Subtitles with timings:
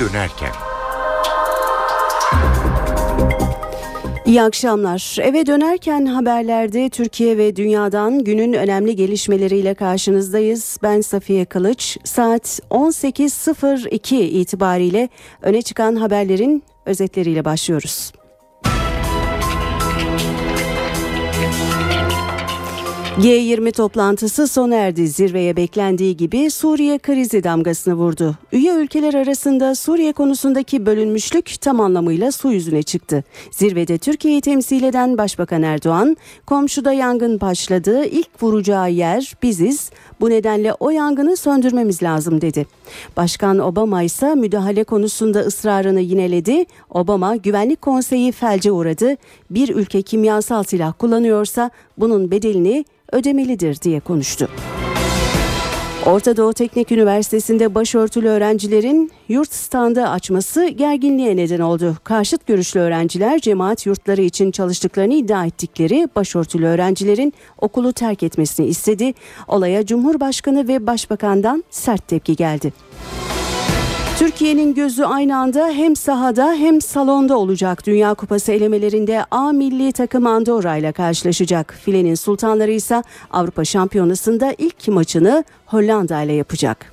[0.00, 0.52] dönerken.
[4.26, 5.16] İyi akşamlar.
[5.22, 10.78] Eve dönerken haberlerde Türkiye ve dünyadan günün önemli gelişmeleriyle karşınızdayız.
[10.82, 11.98] Ben Safiye Kılıç.
[12.04, 15.08] Saat 18.02 itibariyle
[15.42, 18.12] öne çıkan haberlerin özetleriyle başlıyoruz.
[23.18, 25.08] G20 toplantısı sona erdi.
[25.08, 28.36] Zirveye beklendiği gibi Suriye krizi damgasını vurdu.
[28.52, 33.24] Üye ülkeler arasında Suriye konusundaki bölünmüşlük tam anlamıyla su yüzüne çıktı.
[33.50, 39.90] Zirvede Türkiye'yi temsil eden Başbakan Erdoğan, komşuda yangın başladı, ilk vuracağı yer biziz.
[40.20, 42.66] Bu nedenle o yangını söndürmemiz lazım dedi.
[43.16, 46.64] Başkan Obama ise müdahale konusunda ısrarını yineledi.
[46.90, 49.16] Obama Güvenlik Konseyi felce uğradı.
[49.50, 54.48] Bir ülke kimyasal silah kullanıyorsa bunun bedelini ödemelidir diye konuştu.
[56.06, 61.96] Orta Doğu Teknik Üniversitesi'nde başörtülü öğrencilerin yurt standı açması gerginliğe neden oldu.
[62.04, 69.14] Karşıt görüşlü öğrenciler cemaat yurtları için çalıştıklarını iddia ettikleri başörtülü öğrencilerin okulu terk etmesini istedi.
[69.48, 72.72] Olaya Cumhurbaşkanı ve Başbakan'dan sert tepki geldi.
[74.20, 77.86] Türkiye'nin gözü aynı anda hem sahada hem salonda olacak.
[77.86, 81.74] Dünya Kupası elemelerinde A milli takım Andorra ile karşılaşacak.
[81.84, 86.89] Filenin sultanları ise Avrupa Şampiyonası'nda ilk maçını Hollanda ile yapacak.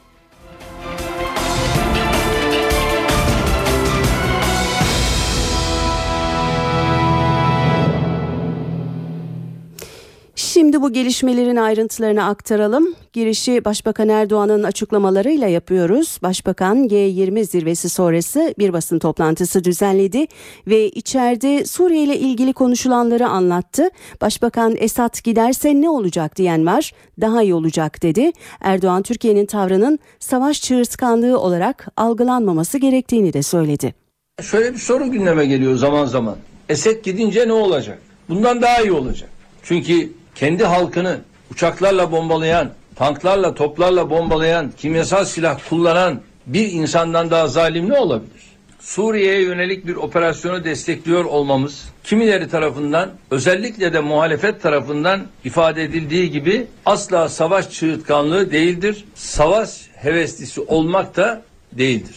[10.47, 12.95] Şimdi bu gelişmelerin ayrıntılarını aktaralım.
[13.13, 16.19] Girişi Başbakan Erdoğan'ın açıklamalarıyla yapıyoruz.
[16.23, 20.25] Başbakan G20 zirvesi sonrası bir basın toplantısı düzenledi
[20.67, 23.89] ve içeride Suriye ile ilgili konuşulanları anlattı.
[24.21, 26.91] Başbakan Esad giderse ne olacak diyen var.
[27.21, 28.31] Daha iyi olacak dedi.
[28.61, 33.95] Erdoğan Türkiye'nin tavrının savaş çığırtkanlığı olarak algılanmaması gerektiğini de söyledi.
[34.41, 36.35] Şöyle bir soru gündeme geliyor zaman zaman.
[36.69, 37.99] Esed gidince ne olacak?
[38.29, 39.29] Bundan daha iyi olacak.
[39.63, 41.19] Çünkü kendi halkını
[41.51, 48.47] uçaklarla bombalayan, tanklarla, toplarla bombalayan, kimyasal silah kullanan bir insandan daha zalim ne olabilir?
[48.79, 56.67] Suriye'ye yönelik bir operasyonu destekliyor olmamız kimileri tarafından özellikle de muhalefet tarafından ifade edildiği gibi
[56.85, 59.05] asla savaş çığırtkanlığı değildir.
[59.15, 62.15] Savaş heveslisi olmak da değildir.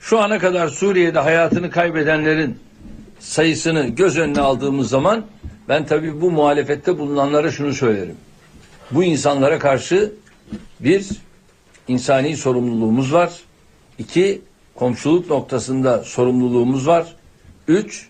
[0.00, 2.58] Şu ana kadar Suriye'de hayatını kaybedenlerin
[3.20, 5.24] sayısını göz önüne aldığımız zaman
[5.68, 8.16] ben tabii bu muhalefette bulunanlara şunu söylerim.
[8.90, 10.12] Bu insanlara karşı
[10.80, 11.08] bir
[11.88, 13.32] insani sorumluluğumuz var.
[13.98, 14.42] İki
[14.74, 17.16] komşuluk noktasında sorumluluğumuz var.
[17.68, 18.08] Üç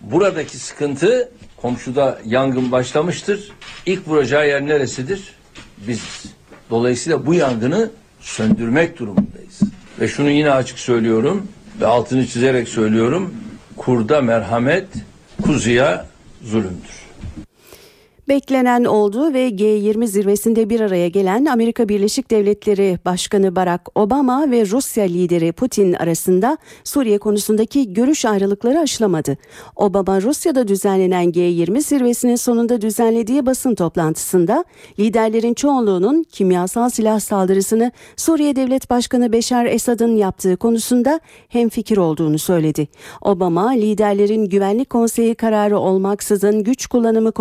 [0.00, 3.52] buradaki sıkıntı komşuda yangın başlamıştır.
[3.86, 5.34] İlk vuracağı yer neresidir?
[5.78, 6.24] Biziz.
[6.70, 7.90] Dolayısıyla bu yangını
[8.20, 9.60] söndürmek durumundayız.
[10.00, 11.48] Ve şunu yine açık söylüyorum
[11.80, 13.34] ve altını çizerek söylüyorum.
[13.76, 14.86] Kurda merhamet,
[15.42, 16.06] kuzuya
[16.42, 17.05] zulümdür.
[18.28, 24.66] Beklenen oldu ve G20 zirvesinde bir araya gelen Amerika Birleşik Devletleri Başkanı Barack Obama ve
[24.66, 29.36] Rusya lideri Putin arasında Suriye konusundaki görüş ayrılıkları aşılamadı.
[29.76, 34.64] Obama Rusya'da düzenlenen G20 zirvesinin sonunda düzenlediği basın toplantısında
[34.98, 42.88] liderlerin çoğunluğunun kimyasal silah saldırısını Suriye Devlet Başkanı Beşar Esad'ın yaptığı konusunda hemfikir olduğunu söyledi.
[43.20, 47.32] Obama liderlerin Güvenlik Konseyi kararı olmaksızın güç kullanımı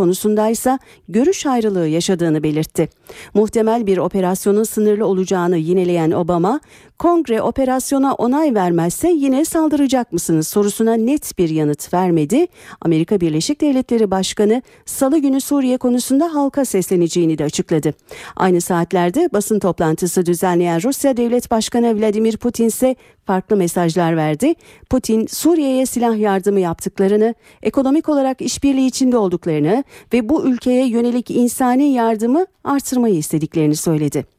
[1.09, 2.89] görüş ayrılığı yaşadığını belirtti.
[3.33, 6.59] Muhtemel bir operasyonun sınırlı olacağını yineleyen Obama,
[6.99, 12.47] Kongre operasyona onay vermezse yine saldıracak mısınız sorusuna net bir yanıt vermedi.
[12.81, 17.93] Amerika Birleşik Devletleri Başkanı Salı günü Suriye konusunda halka sesleneceğini de açıkladı.
[18.35, 24.53] Aynı saatlerde basın toplantısı düzenleyen Rusya Devlet Başkanı Vladimir Putin ise farklı mesajlar verdi.
[24.89, 31.93] Putin Suriye'ye silah yardımı yaptıklarını, ekonomik olarak işbirliği içinde olduklarını ve bu ülkeye yönelik insani
[31.93, 34.35] yardımı artırmayı istediklerini söyledi.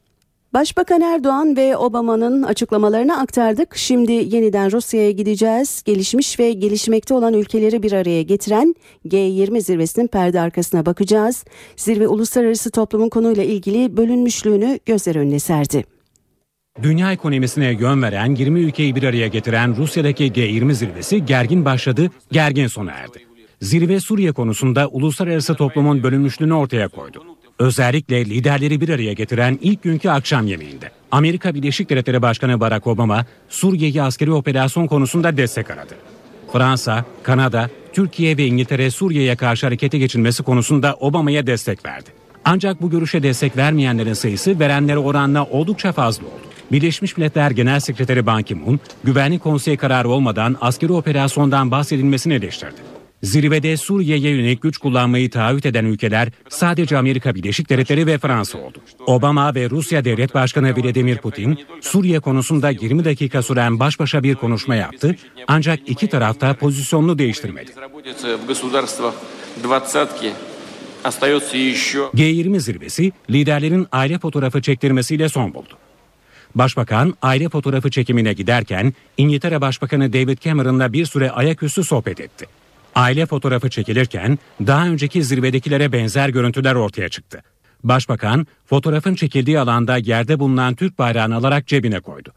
[0.53, 3.75] Başbakan Erdoğan ve Obama'nın açıklamalarını aktardık.
[3.75, 5.83] Şimdi yeniden Rusya'ya gideceğiz.
[5.85, 8.75] Gelişmiş ve gelişmekte olan ülkeleri bir araya getiren
[9.05, 11.45] G20 zirvesinin perde arkasına bakacağız.
[11.75, 15.96] Zirve uluslararası toplumun konuyla ilgili bölünmüşlüğünü gözler önüne serdi.
[16.83, 22.67] Dünya ekonomisine yön veren 20 ülkeyi bir araya getiren Rusya'daki G20 zirvesi gergin başladı, gergin
[22.67, 23.19] sona erdi.
[23.61, 27.23] Zirve Suriye konusunda uluslararası toplumun bölünmüşlüğünü ortaya koydu.
[27.59, 30.91] Özellikle liderleri bir araya getiren ilk günkü akşam yemeğinde.
[31.11, 35.95] Amerika Birleşik Devletleri Başkanı Barack Obama Suriye'ye askeri operasyon konusunda destek aradı.
[36.53, 42.09] Fransa, Kanada, Türkiye ve İngiltere Suriye'ye karşı harekete geçilmesi konusunda Obama'ya destek verdi.
[42.45, 46.56] Ancak bu görüşe destek vermeyenlerin sayısı verenlere oranla oldukça fazla oldu.
[46.71, 52.97] Birleşmiş Milletler Genel Sekreteri Ban Ki-moon, Güvenlik Konseyi kararı olmadan askeri operasyondan bahsedilmesini eleştirdi.
[53.23, 58.77] Zirvede Suriye'ye yönelik güç kullanmayı taahhüt eden ülkeler sadece Amerika Birleşik Devletleri ve Fransa oldu.
[59.05, 64.35] Obama ve Rusya Devlet Başkanı Vladimir Putin, Suriye konusunda 20 dakika süren baş başa bir
[64.35, 65.15] konuşma yaptı
[65.47, 67.71] ancak iki tarafta pozisyonunu değiştirmedi.
[72.15, 75.77] G20 zirvesi liderlerin aile fotoğrafı çektirmesiyle son buldu.
[76.57, 82.45] Başbakan aile fotoğrafı çekimine giderken İngiltere Başbakanı David Cameron'la bir süre ayaküstü sohbet etti.
[82.95, 87.43] Aile fotoğrafı çekilirken daha önceki zirvedekilere benzer görüntüler ortaya çıktı.
[87.83, 92.33] Başbakan fotoğrafın çekildiği alanda yerde bulunan Türk bayrağını alarak cebine koydu.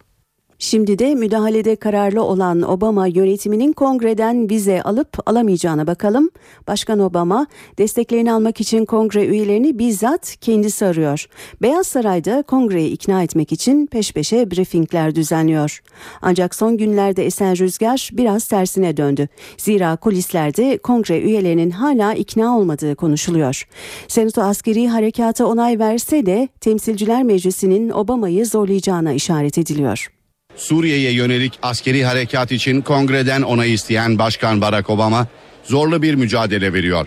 [0.62, 6.30] Şimdi de müdahalede kararlı olan Obama yönetiminin kongreden vize alıp alamayacağına bakalım.
[6.68, 7.46] Başkan Obama
[7.78, 11.26] desteklerini almak için kongre üyelerini bizzat kendisi arıyor.
[11.62, 15.82] Beyaz Saray'da kongreyi ikna etmek için peş peşe briefingler düzenliyor.
[16.22, 19.28] Ancak son günlerde esen rüzgar biraz tersine döndü.
[19.56, 23.68] Zira kulislerde kongre üyelerinin hala ikna olmadığı konuşuluyor.
[24.08, 30.19] Senato askeri harekata onay verse de Temsilciler Meclisi'nin Obama'yı zorlayacağına işaret ediliyor.
[30.60, 35.26] Suriye'ye yönelik askeri harekat için kongreden onay isteyen Başkan Barack Obama
[35.64, 37.06] zorlu bir mücadele veriyor.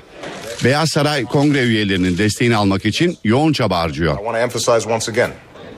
[0.64, 4.18] Beyaz Saray kongre üyelerinin desteğini almak için yoğun çaba harcıyor.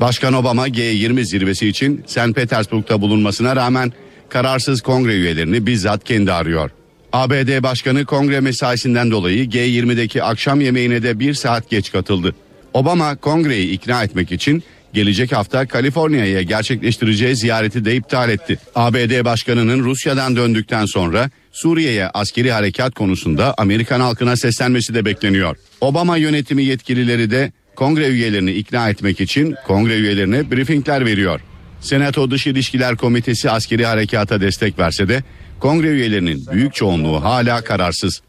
[0.02, 2.36] Başkan Obama G20 zirvesi için St.
[2.36, 3.94] Petersburg'da bulunmasına rağmen
[4.30, 6.72] kararsız kongre üyelerini bizzat kendi arıyor.
[7.14, 12.36] ABD Başkanı kongre mesaisinden dolayı G20'deki akşam yemeğine de bir saat geç katıldı.
[12.74, 14.64] Obama kongreyi ikna etmek için
[14.96, 18.60] gelecek hafta Kaliforniya'ya gerçekleştireceği ziyareti de iptal etti.
[18.76, 25.58] ABD Başkanı'nın Rusya'dan döndükten sonra Suriye'ye askeri harekat konusunda Amerikan halkına seslenmesi de bekleniyor.
[25.82, 31.42] Obama yönetimi yetkilileri de kongre üyelerini ikna etmek için kongre üyelerine briefingler veriyor.
[31.82, 35.24] Senato Dış İlişkiler Komitesi askeri harekata destek verse de
[35.60, 38.22] kongre üyelerinin büyük çoğunluğu hala kararsız.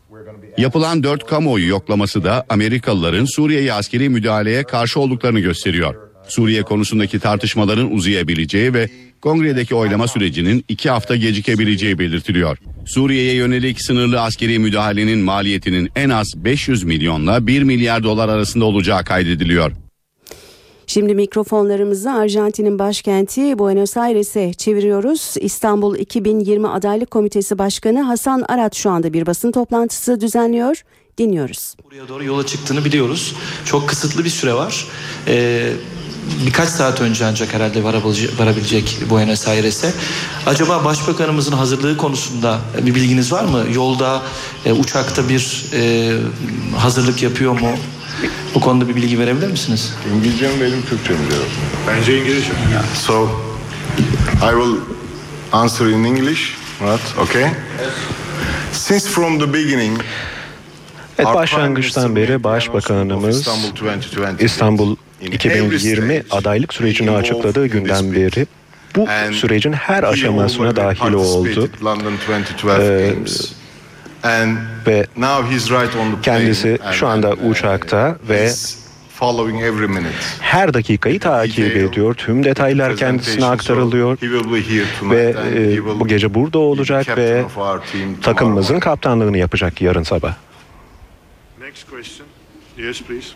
[0.59, 6.06] Yapılan dört kamuoyu yoklaması da Amerikalıların Suriye'ye askeri müdahaleye karşı olduklarını gösteriyor.
[6.29, 8.89] Suriye konusundaki tartışmaların uzayabileceği ve
[9.21, 12.59] kongredeki oylama sürecinin iki hafta gecikebileceği belirtiliyor.
[12.87, 19.05] Suriye'ye yönelik sınırlı askeri müdahalenin maliyetinin en az 500 milyonla 1 milyar dolar arasında olacağı
[19.05, 19.73] kaydediliyor.
[20.87, 25.35] Şimdi mikrofonlarımızı Arjantin'in başkenti Buenos Aires'e çeviriyoruz.
[25.41, 30.83] İstanbul 2020 Adaylık Komitesi Başkanı Hasan Arat şu anda bir basın toplantısı düzenliyor.
[31.19, 31.75] Dinliyoruz.
[31.85, 33.35] Buraya doğru yola çıktığını biliyoruz.
[33.65, 34.87] Çok kısıtlı bir süre var.
[35.29, 35.73] Ee,
[36.47, 37.85] birkaç saat önce ancak herhalde
[38.39, 39.93] varabilecek Buenos Aires'e.
[40.47, 43.65] Acaba Başbakanımızın hazırlığı konusunda bir bilginiz var mı?
[43.75, 44.23] Yolda,
[44.65, 46.13] e, uçakta bir e,
[46.77, 47.71] hazırlık yapıyor mu?
[48.57, 49.95] Bu konuda bir bilgi verebilir misiniz?
[50.15, 51.47] İngilizce mi benim Türkçe mi diyorum?
[51.89, 52.53] Bence İngilizce.
[52.95, 53.29] So,
[54.35, 54.77] I will
[55.53, 56.57] answer in English.
[56.81, 57.19] Right?
[57.19, 57.45] Okay?
[58.73, 60.01] Since from the beginning
[61.19, 63.49] Evet, başlangıçtan beri Başbakanımız
[64.41, 68.47] İstanbul 2020 adaylık sürecini açıkladığı günden beri
[68.97, 71.71] bu sürecin her aşamasına dahil oldu.
[72.81, 73.15] Ee,
[74.87, 75.07] ve
[76.23, 78.51] kendisi şu anda uçakta ve
[80.41, 82.15] her dakikayı takip ediyor.
[82.15, 84.19] Tüm detaylar kendisine aktarılıyor
[85.03, 87.45] ve e, bu gece burada olacak ve
[88.23, 90.35] takımımızın kaptanlığını yapacak yarın sabah.
[91.61, 92.27] Next question.
[92.79, 93.35] Yes, please.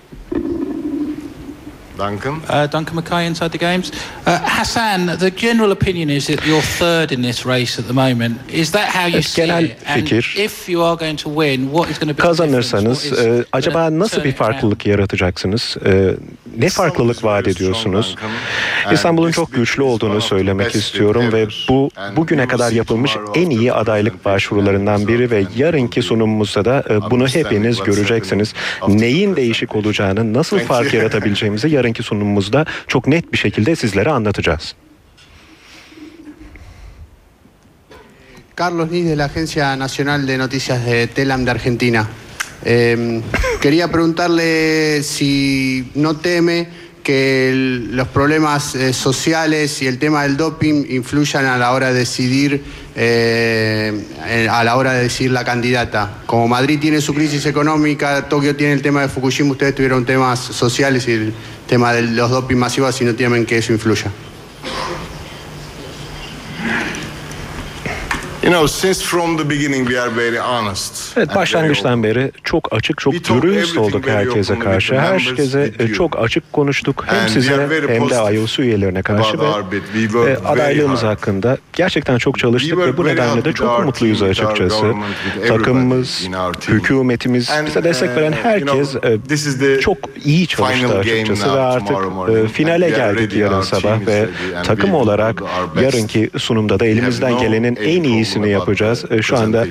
[1.98, 2.42] Duncan?
[2.48, 3.92] Uh, Duncan Mackay inside the games.
[4.26, 8.38] Uh, Hassan, the general opinion is that you're third in this race at the moment.
[8.52, 9.78] Is that how you see Genel it?
[9.86, 13.10] And fikir, if you are going to win, what is going to be Kazanırsanız the
[13.10, 13.36] difference?
[13.36, 15.76] What e, acaba nasıl bir farklılık yaratacaksınız?
[15.86, 16.14] E,
[16.56, 18.16] ne farklılık vaat ediyorsunuz?
[18.92, 25.08] İstanbul'un çok güçlü olduğunu söylemek istiyorum ve bu bugüne kadar yapılmış en iyi adaylık başvurularından
[25.08, 28.54] biri ve yarınki sunumumuzda da e, bunu hepiniz göreceksiniz.
[28.88, 34.74] Neyin değişik olacağını, nasıl fark yaratabileceğimizi yarınki sunumumuzda çok net bir şekilde sizlere anlatacağız.
[38.60, 42.06] Carlos Nis de la Agencia Nacional de Noticias de Telam de Argentina.
[42.64, 43.20] Eh,
[43.62, 46.68] quería preguntarle si no teme
[47.02, 47.52] que
[47.90, 52.62] los problemas eh, sociales y el tema del doping influyan a la hora de decidir
[52.96, 56.22] eh, a la hora de decidir la candidata.
[56.26, 60.38] Como Madrid tiene su crisis económica, Tokio tiene el tema de Fukushima, ustedes tuvieron temas
[60.38, 61.32] sociales y
[61.70, 64.10] tema de los doping masivos y no temen que eso influya.
[71.16, 75.00] Evet başlangıçtan beri çok açık, çok dürüst olduk herkese karşı.
[75.00, 77.04] Herkese e, çok açık konuştuk.
[77.06, 82.96] Hem size hem de IOS üyelerine karşı ve e, adaylığımız hakkında gerçekten çok çalıştık ve
[82.96, 84.94] bu nedenle de çok mutluyuz açıkçası.
[85.48, 86.28] Takımımız,
[86.68, 91.96] hükümetimiz, bize destek veren uh, herkes e, çok iyi çalıştı açıkçası ve artık
[92.52, 94.28] finale geldik yarın sabah ve
[94.64, 95.42] takım olarak
[95.82, 99.04] yarınki sunumda da elimizden gelenin en problem about yapacağız.
[99.10, 99.66] E, Şu anda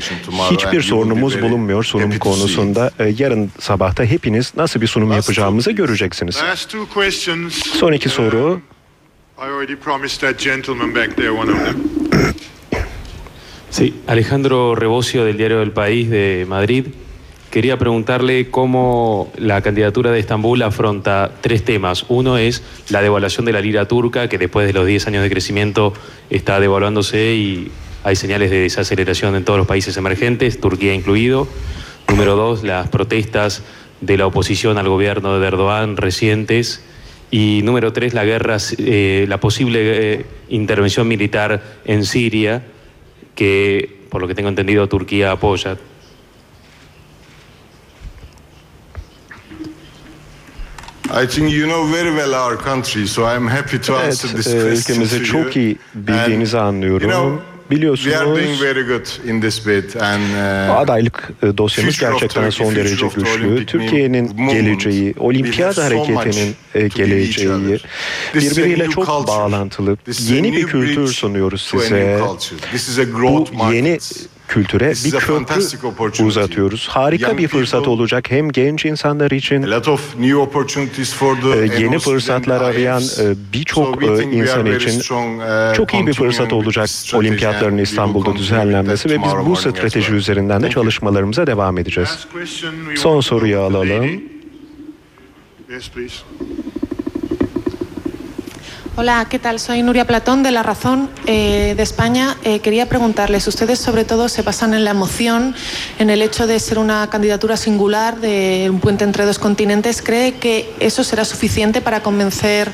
[0.52, 2.92] hiçbir sorunumuz bulunmuyor sunum konusunda.
[3.00, 6.44] E, Yarın sabahta hepiniz nasıl bir sunum yapacağımızı göreceksiniz.
[7.80, 8.62] Son iki soru.
[9.38, 11.78] I already promised that gentleman back there one of them.
[13.72, 16.86] Sí, Alejandro Rebocio del diario El País de Madrid.
[17.52, 22.06] Quería preguntarle cómo la candidatura de Estambul afronta tres temas.
[22.08, 25.30] Uno es la devaluación de la lira turca, que después de los 10 años de
[25.32, 25.94] crecimiento
[26.30, 27.72] está devaluándose y
[28.04, 31.48] hay señales de desaceleración en todos los países emergentes, Turquía incluido.
[32.08, 33.64] Número dos, las protestas
[34.02, 36.82] de la oposición al gobierno de Erdogan recientes.
[37.32, 42.64] Y número tres, la guerra, eh, la posible eh, intervención militar en Siria,
[43.36, 45.78] que por lo que tengo entendido Turquía apoya.
[51.12, 54.48] I think you know very well our country, so I'm happy to Evet, answer this
[54.48, 57.42] e, question ülkemizi to çok iyi bildiğinizi And, anlıyorum.
[57.70, 60.22] Know, we are doing Biliyorsunuz very good in this bid and
[60.70, 63.66] uh, adaylık e, dosyamız gerçekten son derece güçlü.
[63.66, 67.80] Türkiye'nin geleceği, olimpiyat hareketinin e, geleceği
[68.36, 69.98] birbiriyle çok bağlantılı.
[70.20, 72.20] Yeni bir kültür sunuyoruz size.
[73.54, 73.98] Bu yeni
[74.50, 76.88] kültüre bir köprü uzatıyoruz.
[76.88, 81.60] Harika bir fırsat olacak hem genç insanlar için A lot of new opportunities for the
[81.60, 85.00] e, yeni fırsatlar arayan e, birçok e, insan için
[85.40, 90.70] uh, çok iyi bir fırsat olacak olimpiyatların İstanbul'da düzenlenmesi ve biz bu strateji üzerinden de
[90.70, 92.28] çalışmalarımıza devam edeceğiz.
[92.96, 94.06] Son soruyu alalım.
[95.70, 96.89] Yes, please.
[99.02, 99.62] Hola, ¿qué tal?
[99.62, 102.36] Soy Nuria Platón de La Razón eh, de España.
[102.44, 105.56] Eh, quería preguntarles, ustedes sobre todo se basan en la emoción,
[106.00, 110.02] en el hecho de ser una candidatura singular, de un puente entre dos continentes.
[110.02, 112.74] ¿Cree que eso será suficiente para convencer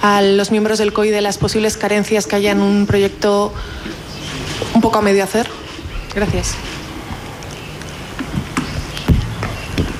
[0.00, 3.52] a los miembros del COI de las posibles carencias que haya en un proyecto
[4.72, 5.50] un poco a medio hacer?
[6.14, 6.54] Gracias.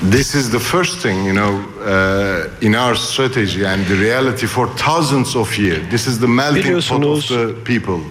[0.01, 4.67] This is the first thing, you know, uh, in our strategy and the reality for
[4.77, 5.85] thousands of years.
[5.89, 8.01] This is the melting pot of the people.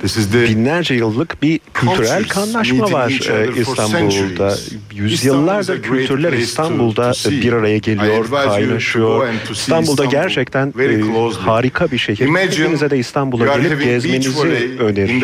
[0.00, 4.54] This is the Binlerce yıllık bir kültürel kanlaşma var e, İstanbul'da.
[4.94, 9.28] Yüzyıllardır kültürler İstanbul'da bir araya geliyor, kaynaşıyor.
[9.50, 11.02] İstanbul'da Istanbul gerçekten e,
[11.32, 12.28] harika bir şehir.
[12.28, 15.20] Hepinize de İstanbul'a gelip gezmenizi öneririm.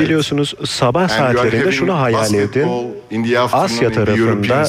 [0.00, 2.68] Biliyorsunuz sabah saatlerinde şunu hayal edin.
[3.52, 4.64] Asya tarafında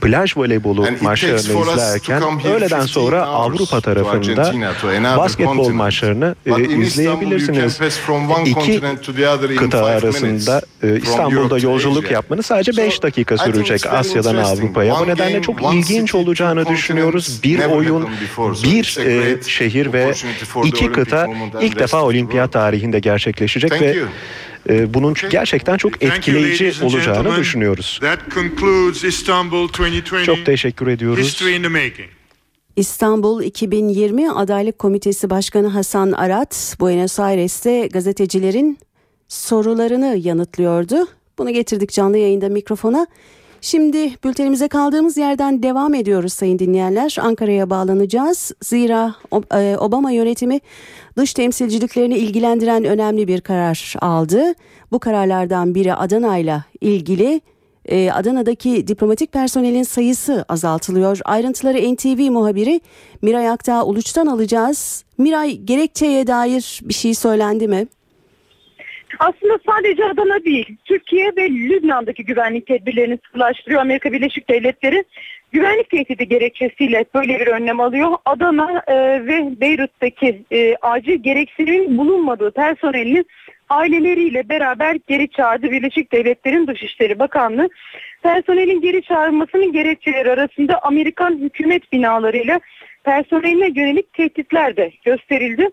[0.00, 1.38] plaj voleybolu maçlarını
[1.72, 2.22] izlerken
[2.54, 4.52] öğleden 15 sonra Avrupa tarafında
[5.16, 7.80] basketbol maçlarını e, izleyebilirsiniz.
[8.44, 13.02] İki continent to the other in kıta arasında e, İstanbul'da yolculuk yapmanız sadece So, 5
[13.02, 14.36] dakika sürecek Asya'dan.
[14.36, 15.00] Avrupa'ya.
[15.00, 17.40] Bu nedenle çok ilginç olacağını düşünüyoruz.
[17.42, 18.08] Bir oyun,
[18.64, 20.12] bir e, şehir ve
[20.64, 21.26] iki kıta
[21.60, 24.08] ilk defa olimpiyat tarihinde gerçekleşecek Thank ve you.
[24.68, 27.98] e, bunun gerçekten çok etkileyici olacağını düşünüyoruz.
[28.02, 30.24] That concludes Istanbul 2020.
[30.24, 31.42] Çok teşekkür ediyoruz.
[32.76, 38.78] İstanbul 2020 Adaylık Komitesi Başkanı Hasan Arat, Buenos Aires'te gazetecilerin
[39.28, 41.06] sorularını yanıtlıyordu.
[41.38, 43.06] Bunu getirdik canlı yayında mikrofona.
[43.60, 47.16] Şimdi bültenimize kaldığımız yerden devam ediyoruz sayın dinleyenler.
[47.20, 48.52] Ankara'ya bağlanacağız.
[48.62, 49.14] Zira
[49.54, 50.60] e, Obama yönetimi
[51.16, 54.54] dış temsilciliklerini ilgilendiren önemli bir karar aldı.
[54.92, 57.40] Bu kararlardan biri Adana'yla ilgili
[57.88, 61.18] e, Adana'daki diplomatik personelin sayısı azaltılıyor.
[61.24, 62.80] Ayrıntıları NTV muhabiri
[63.22, 65.04] Miray Aktağ Uluç'tan alacağız.
[65.18, 67.86] Miray gerekçeye dair bir şey söylendi mi?
[69.18, 75.04] Aslında sadece Adana değil, Türkiye ve Lübnan'daki güvenlik tedbirlerini sıkılaştırıyor Amerika Birleşik Devletleri.
[75.52, 78.10] Güvenlik tehdidi gerekçesiyle böyle bir önlem alıyor.
[78.24, 78.94] Adana e,
[79.26, 83.24] ve Beyrut'taki e, acil gereksinim bulunmadığı personelini
[83.68, 87.68] aileleriyle beraber geri çağırdı Birleşik Devletler'in Dışişleri Bakanlığı.
[88.22, 92.60] Personelin geri çağrılmasının gerekçeleri arasında Amerikan hükümet binalarıyla
[93.04, 95.70] personeline yönelik tehditler de gösterildi.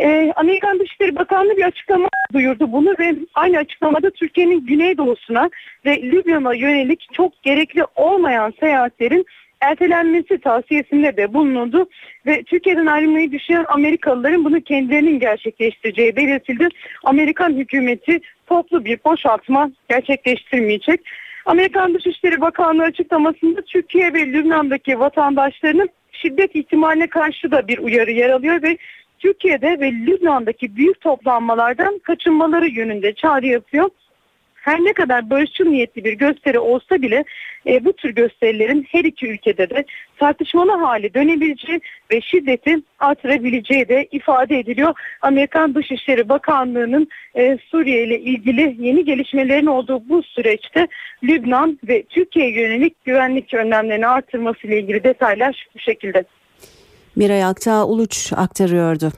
[0.00, 5.50] Ee, Amerikan Dışişleri Bakanlığı bir açıklama duyurdu bunu ve aynı açıklamada Türkiye'nin güneydoğusuna
[5.86, 9.26] ve Lübnan'a yönelik çok gerekli olmayan seyahatlerin
[9.60, 11.88] ertelenmesi tavsiyesinde de bulunuldu
[12.26, 16.68] ve Türkiye'den ayrılmayı düşünen Amerikalıların bunu kendilerinin gerçekleştireceği belirtildi.
[17.04, 21.00] Amerikan hükümeti toplu bir boşaltma gerçekleştirmeyecek.
[21.46, 28.30] Amerikan Dışişleri Bakanlığı açıklamasında Türkiye ve Lübnan'daki vatandaşlarının şiddet ihtimaline karşı da bir uyarı yer
[28.30, 28.78] alıyor ve
[29.18, 33.90] Türkiye'de ve Lübnan'daki büyük toplanmalardan kaçınmaları yönünde çağrı yapıyor.
[34.62, 37.24] Her ne kadar barışçıl niyetli bir gösteri olsa bile
[37.66, 39.84] e, bu tür gösterilerin her iki ülkede de
[40.16, 41.80] tartışmalı hale dönebileceği
[42.12, 44.94] ve şiddeti artırabileceği de ifade ediliyor.
[45.22, 50.88] Amerikan Dışişleri Bakanlığı'nın e, Suriye ile ilgili yeni gelişmelerin olduğu bu süreçte
[51.22, 56.24] Lübnan ve Türkiye yönelik güvenlik önlemlerini artırması ile ilgili detaylar bu şekilde.
[57.16, 59.12] Miray Aktağ Uluç aktarıyordu.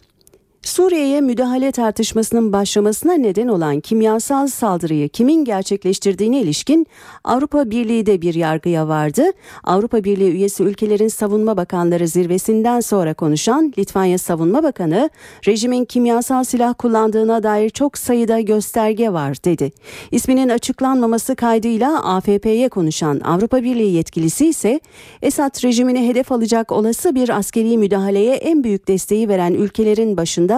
[0.62, 6.86] Suriye'ye müdahale tartışmasının başlamasına neden olan kimyasal saldırıyı kimin gerçekleştirdiğine ilişkin
[7.24, 9.22] Avrupa Birliği de bir yargıya vardı.
[9.64, 15.10] Avrupa Birliği üyesi ülkelerin savunma bakanları zirvesinden sonra konuşan Litvanya Savunma Bakanı,
[15.46, 19.72] rejimin kimyasal silah kullandığına dair çok sayıda gösterge var dedi.
[20.10, 24.80] İsminin açıklanmaması kaydıyla AFP'ye konuşan Avrupa Birliği yetkilisi ise
[25.22, 30.49] Esad rejimini hedef alacak olası bir askeri müdahaleye en büyük desteği veren ülkelerin başında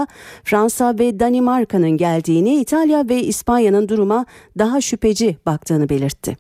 [0.45, 4.27] Fransa ve Danimarka'nın geldiğini, İtalya ve İspanya'nın duruma
[4.59, 6.37] daha şüpheci baktığını belirtti.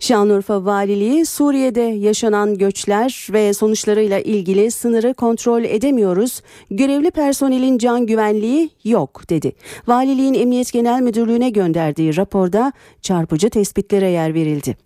[0.00, 6.42] Şanlıurfa Valiliği Suriye'de yaşanan göçler ve sonuçlarıyla ilgili sınırı kontrol edemiyoruz.
[6.70, 9.52] Görevli personelin can güvenliği yok dedi.
[9.86, 14.76] Valiliğin Emniyet Genel Müdürlüğü'ne gönderdiği raporda çarpıcı tespitlere yer verildi.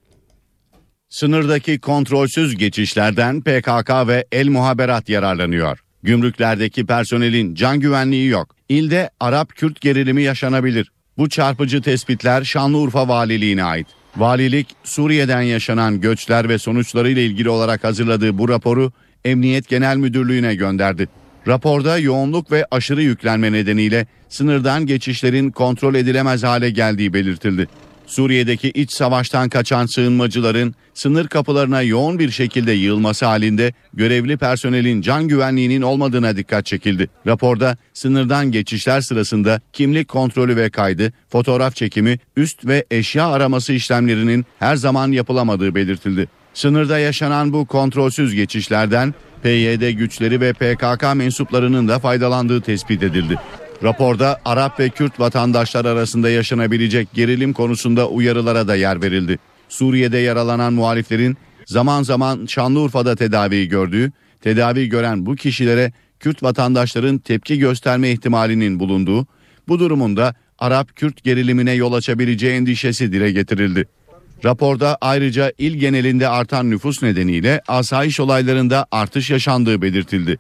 [1.09, 5.85] Sınırdaki kontrolsüz geçişlerden PKK ve El Muhaberat yararlanıyor.
[6.03, 8.55] Gümrüklerdeki personelin can güvenliği yok.
[8.69, 10.93] İlde Arap-Kürt gerilimi yaşanabilir.
[11.19, 13.87] Bu çarpıcı tespitler Şanlıurfa Valiliğine ait.
[14.17, 18.93] Valilik Suriye'den yaşanan göçler ve sonuçlarıyla ilgili olarak hazırladığı bu raporu
[19.25, 21.09] Emniyet Genel Müdürlüğü'ne gönderdi.
[21.47, 27.69] Raporda yoğunluk ve aşırı yüklenme nedeniyle sınırdan geçişlerin kontrol edilemez hale geldiği belirtildi.
[28.11, 35.29] Suriye'deki iç savaştan kaçan sığınmacıların sınır kapılarına yoğun bir şekilde yığılması halinde görevli personelin can
[35.29, 37.11] güvenliğinin olmadığına dikkat çekildi.
[37.27, 44.47] Raporda sınırdan geçişler sırasında kimlik kontrolü ve kaydı, fotoğraf çekimi, üst ve eşya araması işlemlerinin
[44.59, 46.29] her zaman yapılamadığı belirtildi.
[46.55, 53.39] Sınırda yaşanan bu kontrolsüz geçişlerden PYD güçleri ve PKK mensuplarının da faydalandığı tespit edildi.
[53.83, 59.39] Raporda Arap ve Kürt vatandaşlar arasında yaşanabilecek gerilim konusunda uyarılara da yer verildi.
[59.69, 67.59] Suriye'de yaralanan muhaliflerin zaman zaman Şanlıurfa'da tedavi gördüğü, tedavi gören bu kişilere Kürt vatandaşların tepki
[67.59, 69.27] gösterme ihtimalinin bulunduğu,
[69.69, 73.85] bu durumunda Arap-Kürt gerilimine yol açabileceği endişesi dile getirildi.
[74.45, 80.39] Raporda ayrıca il genelinde artan nüfus nedeniyle asayiş olaylarında artış yaşandığı belirtildi.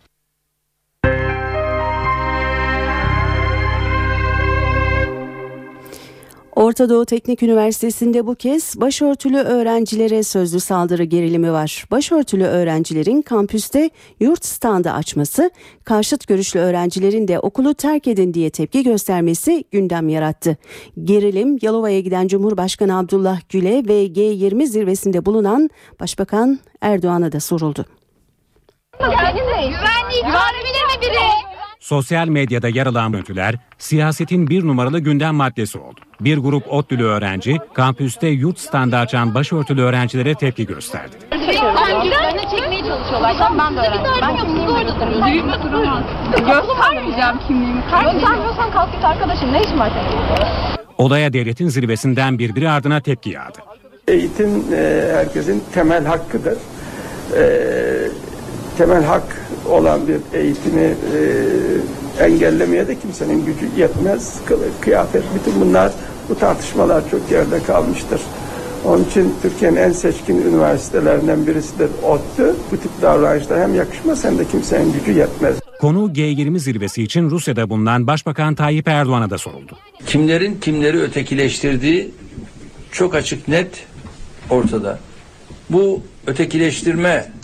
[6.60, 11.84] Orta Doğu Teknik Üniversitesi'nde bu kez başörtülü öğrencilere sözlü saldırı gerilimi var.
[11.90, 15.50] Başörtülü öğrencilerin kampüste yurt standı açması,
[15.84, 20.56] karşıt görüşlü öğrencilerin de okulu terk edin diye tepki göstermesi gündem yarattı.
[21.04, 25.70] Gerilim Yalova'ya giden Cumhurbaşkanı Abdullah Gül'e ve G20 zirvesinde bulunan
[26.00, 27.84] Başbakan Erdoğan'a da soruldu.
[28.98, 31.39] Güvenliği çağırabilir mi biri?
[31.90, 36.00] Sosyal medyada yer alan görüntüler siyasetin bir numaralı gündem maddesi oldu.
[36.20, 41.16] Bir grup ODTÜ'lü öğrenci kampüste yurt standı açan başörtülü öğrencilere tepki gösterdi.
[41.30, 43.34] Güvenliği çekmeye çalışıyorlar.
[43.38, 44.10] Tamam ben de öğrendim.
[44.22, 45.26] Ben kimliğimi orada duruyorum.
[45.26, 46.04] Düğünde duramaz.
[46.30, 47.82] Göstermeyeceğim kimliğimi.
[48.12, 49.52] Göstermiyorsan kalk git arkadaşım.
[49.52, 50.46] Ne işin var senin?
[50.98, 53.58] Olaya devletin zirvesinden birbiri ardına tepki yağdı.
[54.08, 56.58] Eğitim e, herkesin temel hakkıdır.
[57.36, 57.42] E,
[58.80, 64.34] temel hak olan bir eğitimi e, engellemeye de kimsenin gücü yetmez.
[64.44, 65.92] Kılık, kıyafet, bütün bunlar
[66.28, 68.20] bu tartışmalar çok yerde kalmıştır.
[68.84, 72.54] Onun için Türkiye'nin en seçkin üniversitelerinden birisidir ODTÜ.
[72.72, 75.56] Bu tip davranışlar hem yakışmaz hem de kimsenin gücü yetmez.
[75.80, 79.76] Konu G20 zirvesi için Rusya'da bulunan Başbakan Tayyip Erdoğan'a da soruldu.
[80.06, 82.10] Kimlerin kimleri ötekileştirdiği
[82.92, 83.86] çok açık net
[84.50, 84.98] ortada.
[85.70, 87.39] Bu ötekileştirme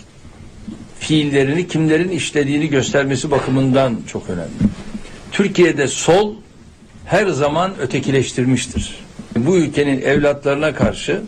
[1.07, 4.51] fiillerini kimlerin işlediğini göstermesi bakımından çok önemli.
[5.33, 6.35] Türkiye'de sol
[7.05, 9.05] her zaman ötekileştirmiştir.
[9.37, 11.23] Bu ülkenin evlatlarına karşı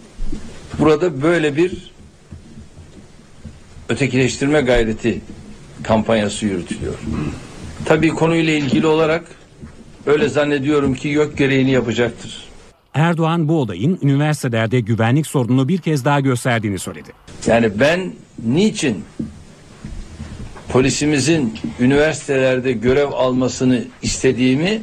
[0.78, 1.90] burada böyle bir
[3.88, 5.20] ötekileştirme gayreti
[5.82, 6.94] kampanyası yürütülüyor.
[7.84, 9.24] Tabii konuyla ilgili olarak
[10.06, 12.48] öyle zannediyorum ki yok gereğini yapacaktır.
[12.94, 17.10] Erdoğan bu olayın üniversitelerde güvenlik sorununu bir kez daha gösterdiğini söyledi.
[17.46, 18.12] Yani ben
[18.44, 19.04] niçin
[20.68, 24.82] polisimizin üniversitelerde görev almasını istediğimi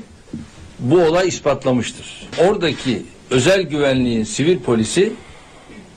[0.80, 2.30] bu olay ispatlamıştır.
[2.48, 5.14] Oradaki özel güvenliğin sivil polisi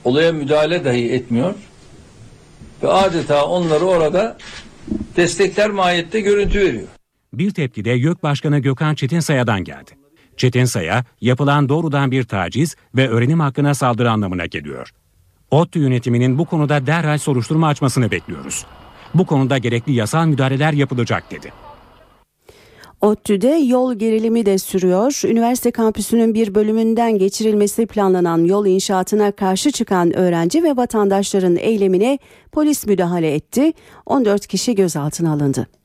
[0.03, 1.53] olaya müdahale dahi etmiyor
[2.83, 4.37] ve adeta onları orada
[5.15, 6.87] destekler mahiyette görüntü veriyor.
[7.33, 9.91] Bir tepki de YÖK Başkanı Gökhan Çetinsaya'dan geldi.
[10.37, 14.89] Çetinsaya yapılan doğrudan bir taciz ve öğrenim hakkına saldırı anlamına geliyor.
[15.51, 18.65] ODTÜ yönetiminin bu konuda derhal soruşturma açmasını bekliyoruz.
[19.13, 21.51] Bu konuda gerekli yasal müdahaleler yapılacak dedi.
[23.01, 25.21] ODTÜ'de yol gerilimi de sürüyor.
[25.25, 32.19] Üniversite kampüsünün bir bölümünden geçirilmesi planlanan yol inşaatına karşı çıkan öğrenci ve vatandaşların eylemine
[32.51, 33.73] polis müdahale etti.
[34.05, 35.78] 14 kişi gözaltına alındı.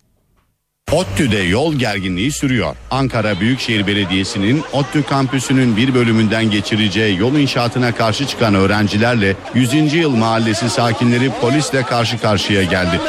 [0.95, 2.77] ODTÜ'de yol gerginliği sürüyor.
[2.91, 9.95] Ankara Büyükşehir Belediyesi'nin ODTÜ kampüsünün bir bölümünden geçireceği yol inşaatına karşı çıkan öğrencilerle 100.
[9.95, 13.01] yıl mahallesi sakinleri polisle karşı karşıya geldi.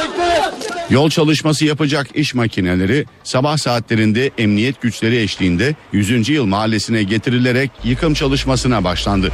[0.89, 6.29] Yol çalışması yapacak iş makineleri sabah saatlerinde emniyet güçleri eşliğinde 100.
[6.29, 9.31] yıl mahallesine getirilerek yıkım çalışmasına başlandı.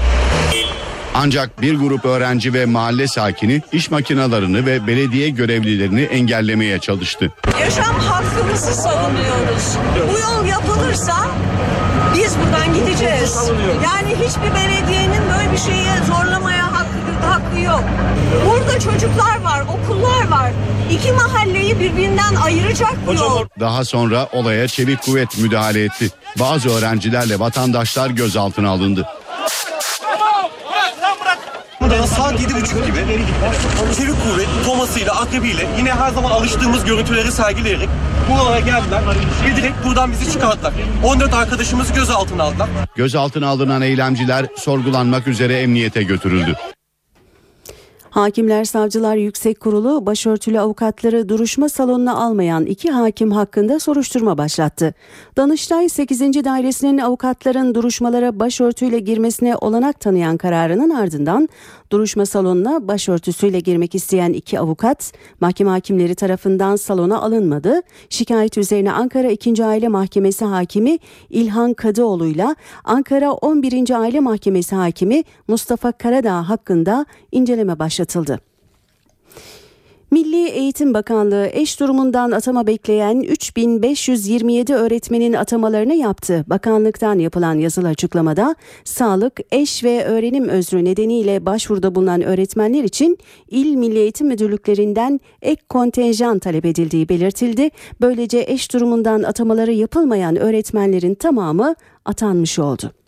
[1.15, 7.31] Ancak bir grup öğrenci ve mahalle sakini iş makinalarını ve belediye görevlilerini engellemeye çalıştı.
[7.59, 9.77] Yaşam hakkımızı savunuyoruz.
[10.13, 11.15] Bu yol yapılırsa
[12.17, 13.51] biz buradan gideceğiz.
[13.83, 17.83] Yani hiçbir belediyenin böyle bir şeye zorlamaya hakkı, hakkı yok.
[18.45, 20.51] Burada çocuklar var, okullar var.
[20.91, 23.45] İki mahalleyi birbirinden ayıracak bu yol.
[23.59, 26.09] Daha sonra olaya çevik kuvvet müdahale etti.
[26.39, 29.07] Bazı öğrencilerle vatandaşlar gözaltına alındı.
[31.91, 33.25] Buradan saat 7.30 gibi
[33.97, 37.89] çevik kuvvet tomasıyla, akrebiyle yine her zaman alıştığımız görüntüleri sergileyerek
[38.29, 39.01] buralara geldiler
[39.45, 40.73] ve direkt buradan bizi çıkarttılar.
[41.03, 42.69] 14 arkadaşımızı gözaltına aldılar.
[42.95, 46.57] Gözaltına alınan eylemciler sorgulanmak üzere emniyete götürüldü.
[48.11, 54.93] Hakimler Savcılar Yüksek Kurulu başörtülü avukatları duruşma salonuna almayan iki hakim hakkında soruşturma başlattı.
[55.37, 56.21] Danıştay 8.
[56.21, 61.49] Dairesi'nin avukatların duruşmalara başörtüyle girmesine olanak tanıyan kararının ardından
[61.91, 67.81] duruşma salonuna başörtüsüyle girmek isteyen iki avukat mahkeme hakimleri tarafından salona alınmadı.
[68.09, 69.65] Şikayet üzerine Ankara 2.
[69.65, 73.99] Aile Mahkemesi Hakimi İlhan Kadıoğlu'yla Ankara 11.
[73.99, 78.39] Aile Mahkemesi Hakimi Mustafa Karadağ hakkında inceleme başlatıldı.
[80.11, 86.45] Milli Eğitim Bakanlığı eş durumundan atama bekleyen 3527 öğretmenin atamalarını yaptı.
[86.47, 93.17] Bakanlıktan yapılan yazılı açıklamada sağlık, eş ve öğrenim özrü nedeniyle başvuruda bulunan öğretmenler için
[93.49, 97.69] İl Milli Eğitim Müdürlüklerinden ek kontenjan talep edildiği belirtildi.
[98.01, 103.00] Böylece eş durumundan atamaları yapılmayan öğretmenlerin tamamı atanmış oldu.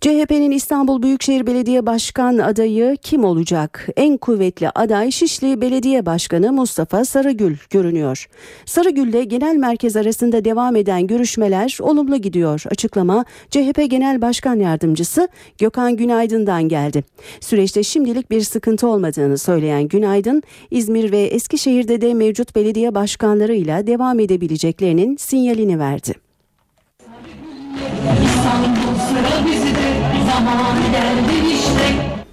[0.00, 3.88] CHP'nin İstanbul Büyükşehir Belediye Başkan adayı kim olacak?
[3.96, 8.28] En kuvvetli aday Şişli Belediye Başkanı Mustafa Sarıgül görünüyor.
[8.66, 12.62] Sarıgül ile genel merkez arasında devam eden görüşmeler olumlu gidiyor.
[12.70, 17.04] Açıklama CHP Genel Başkan Yardımcısı Gökhan Günaydın'dan geldi.
[17.40, 24.20] Süreçte şimdilik bir sıkıntı olmadığını söyleyen Günaydın, İzmir ve Eskişehir'de de mevcut belediye başkanlarıyla devam
[24.20, 26.14] edebileceklerinin sinyalini verdi.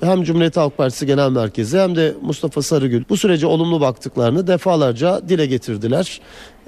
[0.01, 5.29] Hem Cumhuriyet Halk Partisi Genel Merkezi hem de Mustafa Sarıgül bu sürece olumlu baktıklarını defalarca
[5.29, 6.21] dile getirdiler.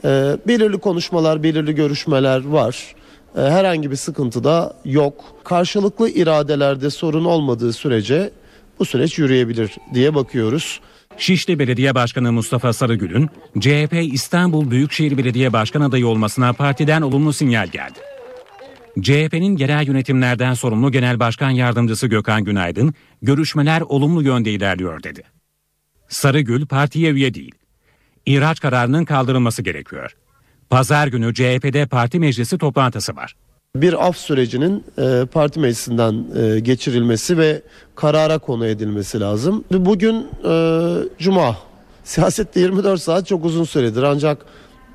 [0.05, 2.95] Ee, belirli konuşmalar, belirli görüşmeler var.
[3.37, 5.13] Ee, herhangi bir sıkıntı da yok.
[5.43, 8.31] Karşılıklı iradelerde sorun olmadığı sürece
[8.79, 10.79] bu süreç yürüyebilir diye bakıyoruz.
[11.17, 17.67] Şişli Belediye Başkanı Mustafa Sarıgül'ün CHP İstanbul Büyükşehir Belediye Başkan adayı olmasına partiden olumlu sinyal
[17.67, 18.16] geldi.
[19.01, 25.23] CHP'nin genel yönetimlerden sorumlu Genel Başkan Yardımcısı Gökhan Günaydın, görüşmeler olumlu yönde ilerliyor dedi.
[26.09, 27.55] Sarıgül partiye üye değil.
[28.25, 30.15] İhraç kararının kaldırılması gerekiyor.
[30.69, 33.35] Pazar günü CHP'de parti meclisi toplantısı var.
[33.75, 37.61] Bir af sürecinin e, parti meclisinden e, geçirilmesi ve
[37.95, 39.63] karara konu edilmesi lazım.
[39.71, 40.53] Bugün e,
[41.19, 41.57] Cuma.
[42.03, 44.45] Siyasette 24 saat çok uzun süredir ancak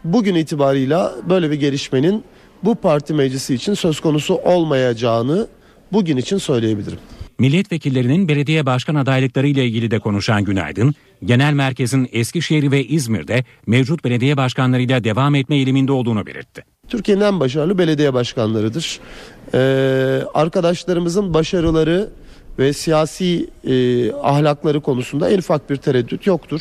[0.05, 2.25] bugün itibarıyla böyle bir gelişmenin
[2.65, 5.47] bu parti meclisi için söz konusu olmayacağını
[5.93, 6.99] bugün için söyleyebilirim.
[7.39, 10.95] Milletvekillerinin belediye başkan adaylıkları ile ilgili de konuşan Günaydın,
[11.25, 16.65] genel merkezin Eskişehir ve İzmir'de mevcut belediye başkanlarıyla devam etme eğiliminde olduğunu belirtti.
[16.89, 19.01] Türkiye'nin en başarılı belediye başkanlarıdır.
[19.55, 19.59] Ee,
[20.35, 22.11] arkadaşlarımızın başarıları
[22.59, 26.61] ve siyasi e, ahlakları konusunda en ufak bir tereddüt yoktur.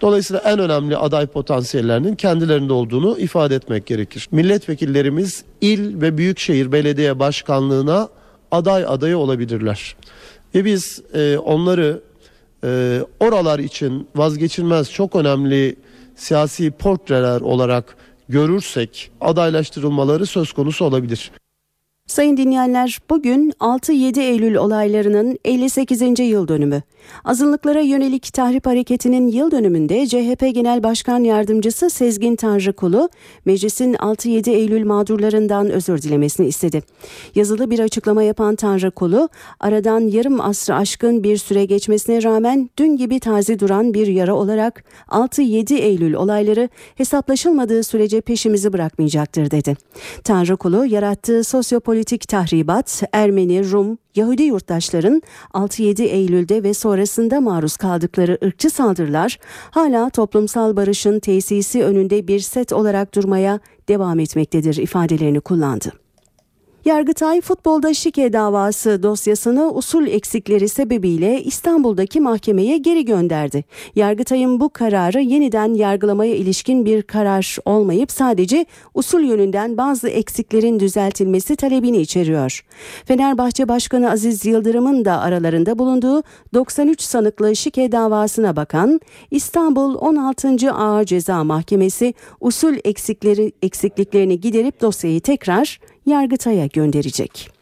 [0.00, 4.28] Dolayısıyla en önemli aday potansiyellerinin kendilerinde olduğunu ifade etmek gerekir.
[4.32, 8.08] Milletvekillerimiz il ve büyükşehir belediye başkanlığına
[8.50, 9.96] aday adayı olabilirler.
[10.54, 12.00] Ve biz e, onları
[12.64, 15.76] e, oralar için vazgeçilmez çok önemli
[16.16, 17.96] siyasi portreler olarak
[18.28, 21.30] görürsek adaylaştırılmaları söz konusu olabilir.
[22.08, 26.20] Sayın dinleyenler bugün 6-7 Eylül olaylarının 58.
[26.20, 26.82] yıl dönümü.
[27.24, 33.08] Azınlıklara yönelik tahrip hareketinin yıl dönümünde CHP Genel Başkan Yardımcısı Sezgin Tanrıkulu
[33.44, 36.82] meclisin 6-7 Eylül mağdurlarından özür dilemesini istedi.
[37.34, 39.28] Yazılı bir açıklama yapan Tanrıkulu
[39.60, 44.84] aradan yarım asrı aşkın bir süre geçmesine rağmen dün gibi taze duran bir yara olarak
[45.08, 49.76] 6-7 Eylül olayları hesaplaşılmadığı sürece peşimizi bırakmayacaktır dedi.
[50.24, 55.22] Tanrıkulu yarattığı sosyopolitik tahribat Ermeni, Rum, Yahudi yurttaşların
[55.54, 59.38] 6-7 Eylül'de ve sonrasında maruz kaldıkları ırkçı saldırılar
[59.70, 65.92] hala toplumsal barışın tesisi önünde bir set olarak durmaya devam etmektedir ifadelerini kullandı.
[66.88, 73.64] Yargıtay futbolda şike davası dosyasını usul eksikleri sebebiyle İstanbul'daki mahkemeye geri gönderdi.
[73.94, 81.56] Yargıtay'ın bu kararı yeniden yargılamaya ilişkin bir karar olmayıp sadece usul yönünden bazı eksiklerin düzeltilmesi
[81.56, 82.64] talebini içeriyor.
[83.04, 86.22] Fenerbahçe Başkanı Aziz Yıldırım'ın da aralarında bulunduğu
[86.54, 90.72] 93 sanıklı şike davasına bakan İstanbul 16.
[90.72, 97.58] Ağır Ceza Mahkemesi usul eksikleri eksikliklerini giderip dosyayı tekrar Yargıtay'a gönderecek.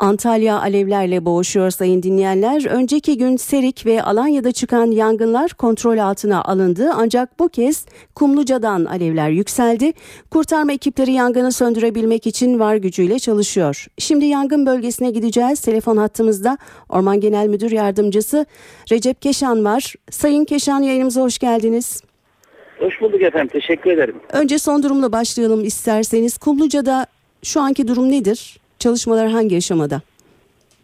[0.00, 2.66] Antalya alevlerle boğuşuyor sayın dinleyenler.
[2.66, 9.28] Önceki gün Serik ve Alanya'da çıkan yangınlar kontrol altına alındı ancak bu kez Kumluca'dan alevler
[9.30, 9.92] yükseldi.
[10.30, 13.86] Kurtarma ekipleri yangını söndürebilmek için var gücüyle çalışıyor.
[13.98, 15.60] Şimdi yangın bölgesine gideceğiz.
[15.60, 18.46] Telefon hattımızda Orman Genel Müdür Yardımcısı
[18.92, 19.94] Recep Keşan var.
[20.10, 22.02] Sayın Keşan yayınımıza hoş geldiniz.
[22.78, 23.48] Hoş bulduk efendim.
[23.52, 24.16] Teşekkür ederim.
[24.32, 26.38] Önce son durumla başlayalım isterseniz.
[26.38, 27.06] Kumluca'da
[27.42, 28.60] şu anki durum nedir?
[28.78, 30.00] Çalışmalar hangi aşamada?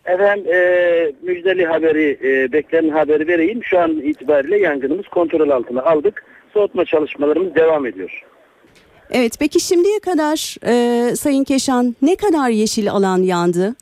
[0.06, 3.64] Efendim e, müjdeli haberi, e, beklenen haberi vereyim.
[3.64, 6.24] Şu an itibariyle yangınımız kontrol altına aldık.
[6.54, 8.22] Soğutma çalışmalarımız devam ediyor.
[9.10, 13.74] Evet peki şimdiye kadar e, Sayın Keşan ne kadar yeşil alan yandı?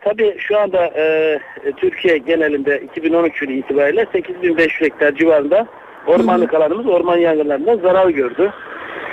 [0.00, 1.38] Tabii şu anda e,
[1.76, 5.66] Türkiye genelinde 2013 yılı itibariyle 8500 hektar civarında
[6.06, 8.52] ormanlık alanımız orman yangınlarından zarar gördü.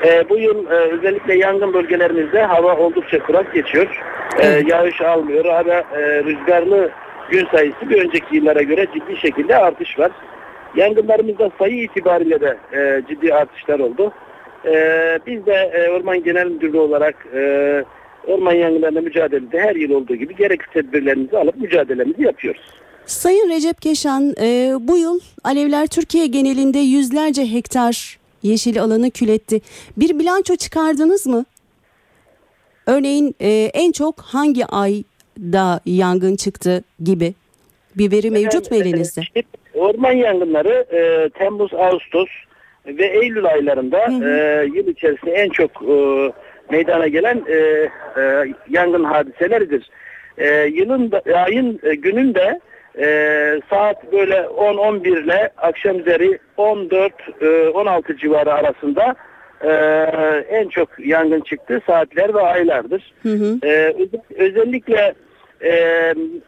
[0.05, 4.01] E, bu yıl e, özellikle yangın bölgelerimizde hava oldukça kurak geçiyor.
[4.39, 5.45] E, yağış almıyor.
[5.45, 6.91] Hala e, rüzgarlı
[7.31, 10.11] gün sayısı bir önceki yıllara göre ciddi şekilde artış var.
[10.75, 14.13] Yangınlarımızda sayı itibariyle de e, ciddi artışlar oldu.
[14.65, 14.73] E,
[15.27, 17.83] biz de e, Orman Genel Müdürlüğü olarak e,
[18.27, 22.61] orman yangınlarına mücadelede her yıl olduğu gibi gerekli tedbirlerimizi alıp mücadelemizi yapıyoruz.
[23.05, 29.61] Sayın Recep Keşan e, bu yıl alevler Türkiye genelinde yüzlerce hektar yeşil alanı kületti.
[29.97, 31.45] Bir bilanço çıkardınız mı?
[32.87, 37.33] Örneğin e, en çok hangi ayda yangın çıktı gibi
[37.95, 39.21] bir veri mevcut mu elinizde?
[39.35, 39.43] E,
[39.79, 42.29] orman yangınları e, Temmuz, Ağustos
[42.85, 46.31] ve Eylül aylarında e, yıl içerisinde en çok e,
[46.71, 49.89] meydana gelen e, e, yangın hadiseleridir.
[50.37, 52.59] E, yılın da, ayın e, günün de
[52.99, 53.05] e,
[53.69, 59.15] saat böyle 10-11 ile akşam üzeri 14-16 civarı arasında
[59.61, 59.71] e,
[60.49, 63.13] en çok yangın çıktığı saatler ve aylardır.
[63.23, 63.59] Hı hı.
[63.63, 65.13] E, özel- özellikle
[65.63, 65.73] e,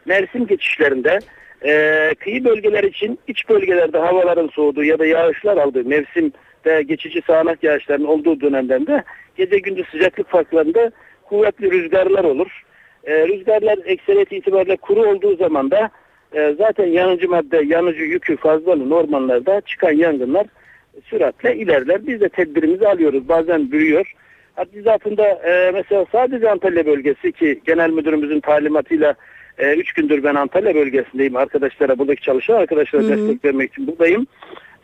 [0.06, 1.18] mevsim geçişlerinde
[1.64, 7.62] e, kıyı bölgeler için iç bölgelerde havaların soğuduğu ya da yağışlar aldığı mevsimde geçici sağanak
[7.62, 9.02] yağışların olduğu dönemlerinde
[9.36, 10.90] gece gündüz sıcaklık farklarında
[11.24, 12.62] kuvvetli rüzgarlar olur.
[13.04, 15.90] E, rüzgarlar ekseriyet itibariyle kuru olduğu zaman da
[16.34, 20.46] e, zaten yanıcı madde, yanıcı yükü fazla olan ormanlarda çıkan yangınlar
[21.04, 22.06] süratle ilerler.
[22.06, 23.28] Biz de tedbirimizi alıyoruz.
[23.28, 24.12] Bazen büyüyor.
[24.54, 29.14] Hatta e, mesela sadece Antalya bölgesi ki genel müdürümüzün talimatıyla
[29.76, 31.36] 3 gündür ben Antalya bölgesindeyim.
[31.36, 33.10] Arkadaşlara, buradaki çalışan arkadaşlara Hı hı.
[33.10, 34.26] destek vermek için buradayım.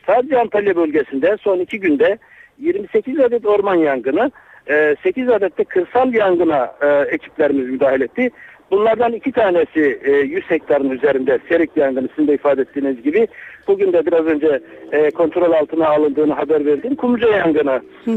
[0.06, 2.18] Sadece Antalya bölgesinde son 2 günde
[2.58, 4.30] 28 adet orman yangını,
[4.70, 8.30] e, 8 adet de kırsal yangına e, ekiplerimiz müdahale etti.
[8.70, 13.28] Bunlardan iki tanesi e, 100 hektarın üzerinde serik yangını sizin de ifade ettiğiniz gibi.
[13.68, 14.60] Bugün de biraz önce
[14.92, 16.96] e, kontrol altına alındığını haber verdim.
[16.96, 18.12] Kumluca yangını e,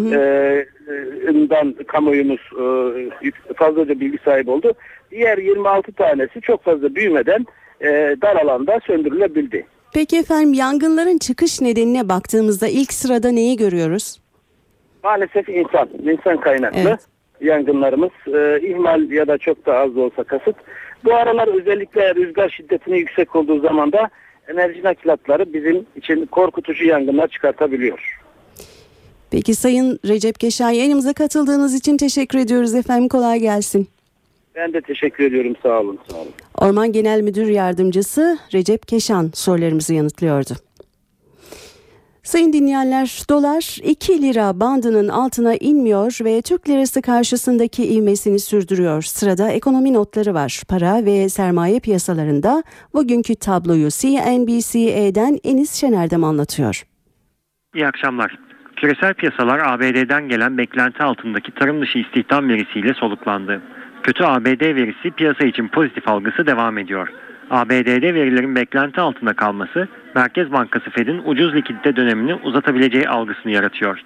[1.28, 2.42] e, dan kamuoyumuz
[3.24, 4.74] e, fazlaca bilgi sahibi oldu.
[5.12, 7.46] Diğer 26 tanesi çok fazla büyümeden
[7.82, 9.66] e, dar alanda söndürülebildi.
[9.94, 14.20] Peki efendim yangınların çıkış nedenine baktığımızda ilk sırada neyi görüyoruz?
[15.04, 16.98] Maalesef insan, insan kaynaklı
[17.44, 20.56] yangınlarımız e, ihmal ya da çok da az da olsa kasıt.
[21.06, 24.10] Bu aralar özellikle rüzgar şiddetinin yüksek olduğu zaman da
[24.48, 28.20] enerji nakilatları bizim için korkutucu yangınlar çıkartabiliyor.
[29.32, 33.88] Peki Sayın Recep Keşan yayınımıza katıldığınız için teşekkür ediyoruz efendim kolay gelsin.
[34.56, 35.56] Ben de teşekkür ediyorum.
[35.64, 36.00] Sağ olun.
[36.12, 36.32] Sağ olun.
[36.62, 40.54] Orman Genel Müdür Yardımcısı Recep Keşan sorularımızı yanıtlıyordu.
[42.24, 49.02] Sayın dinleyenler, dolar 2 lira bandının altına inmiyor ve Türk lirası karşısındaki ivmesini sürdürüyor.
[49.02, 50.62] Sırada ekonomi notları var.
[50.70, 56.84] Para ve sermaye piyasalarında bugünkü tabloyu CNBC'den Enis Şener'dem anlatıyor.
[57.76, 58.40] İyi akşamlar.
[58.76, 63.62] Küresel piyasalar ABD'den gelen beklenti altındaki tarım dışı istihdam verisiyle soluklandı.
[64.04, 67.08] Kötü ABD verisi piyasa için pozitif algısı devam ediyor.
[67.50, 74.00] ABD'de verilerin beklenti altında kalması Merkez Bankası Fed'in ucuz likidite dönemini uzatabileceği algısını yaratıyor.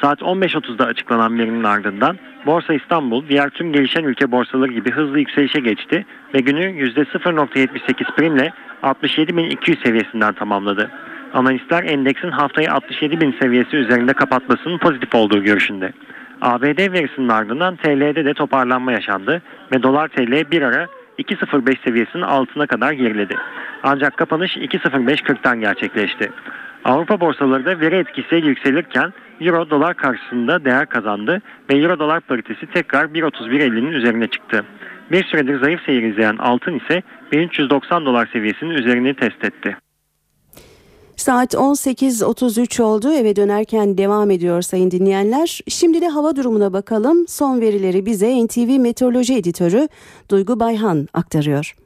[0.00, 5.60] Saat 15.30'da açıklanan verinin ardından Borsa İstanbul diğer tüm gelişen ülke borsaları gibi hızlı yükselişe
[5.60, 8.52] geçti ve günü %0.78 primle
[8.82, 10.90] 67.200 seviyesinden tamamladı.
[11.34, 15.92] Analistler endeksin haftayı 67.000 seviyesi üzerinde kapatmasının pozitif olduğu görüşünde.
[16.40, 20.86] ABD verisinin ardından TL'de de toparlanma yaşandı ve dolar TL bir ara
[21.18, 23.36] 2.05 seviyesinin altına kadar geriledi.
[23.82, 26.30] Ancak kapanış 2.05.40'tan gerçekleşti.
[26.84, 32.66] Avrupa borsaları da veri etkisiyle yükselirken Euro dolar karşısında değer kazandı ve Euro dolar paritesi
[32.66, 34.64] tekrar 1.31.50'nin üzerine çıktı.
[35.12, 39.76] Bir süredir zayıf seyir izleyen altın ise 1390 dolar seviyesinin üzerini test etti.
[41.16, 45.60] Saat 18.33 oldu eve dönerken devam ediyor sayın dinleyenler.
[45.68, 47.28] Şimdi de hava durumuna bakalım.
[47.28, 49.88] Son verileri bize NTV Meteoroloji Editörü
[50.30, 51.83] Duygu Bayhan aktarıyor.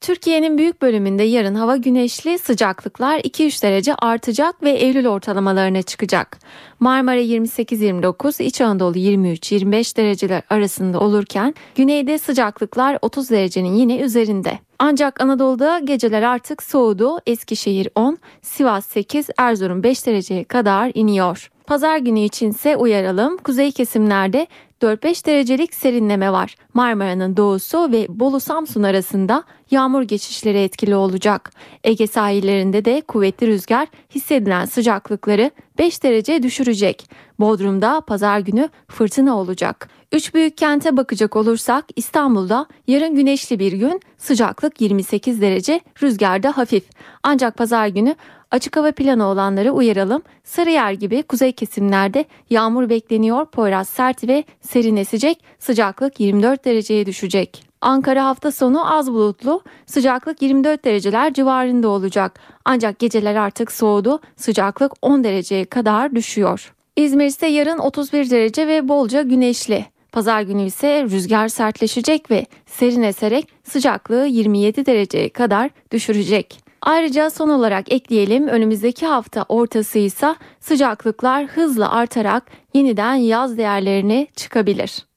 [0.00, 6.38] Türkiye'nin büyük bölümünde yarın hava güneşli, sıcaklıklar 2-3 derece artacak ve Eylül ortalamalarına çıkacak.
[6.80, 14.58] Marmara 28-29, İç Anadolu 23-25 dereceler arasında olurken güneyde sıcaklıklar 30 derecenin yine üzerinde.
[14.78, 17.18] Ancak Anadolu'da geceler artık soğudu.
[17.26, 21.50] Eskişehir 10, Sivas 8, Erzurum 5 dereceye kadar iniyor.
[21.66, 23.36] Pazar günü içinse uyaralım.
[23.36, 24.46] Kuzey kesimlerde
[24.82, 26.54] 4-5 derecelik serinleme var.
[26.74, 31.50] Marmara'nın doğusu ve Bolu Samsun arasında yağmur geçişleri etkili olacak.
[31.84, 37.10] Ege sahillerinde de kuvvetli rüzgar hissedilen sıcaklıkları 5 derece düşürecek.
[37.40, 39.88] Bodrum'da pazar günü fırtına olacak.
[40.12, 46.84] Üç büyük kente bakacak olursak İstanbul'da yarın güneşli bir gün sıcaklık 28 derece rüzgarda hafif.
[47.22, 48.16] Ancak pazar günü
[48.50, 50.22] Açık hava planı olanları uyaralım.
[50.44, 53.46] Sarıyer gibi kuzey kesimlerde yağmur bekleniyor.
[53.46, 55.44] Poyraz sert ve serin esecek.
[55.58, 57.64] Sıcaklık 24 dereceye düşecek.
[57.80, 59.62] Ankara hafta sonu az bulutlu.
[59.86, 62.40] Sıcaklık 24 dereceler civarında olacak.
[62.64, 64.20] Ancak geceler artık soğudu.
[64.36, 66.74] Sıcaklık 10 dereceye kadar düşüyor.
[66.96, 69.86] İzmir ise yarın 31 derece ve bolca güneşli.
[70.12, 76.60] Pazar günü ise rüzgar sertleşecek ve serin eserek sıcaklığı 27 dereceye kadar düşürecek.
[76.82, 82.42] Ayrıca son olarak ekleyelim önümüzdeki hafta ortası ise sıcaklıklar hızla artarak
[82.74, 85.07] yeniden yaz değerlerine çıkabilir.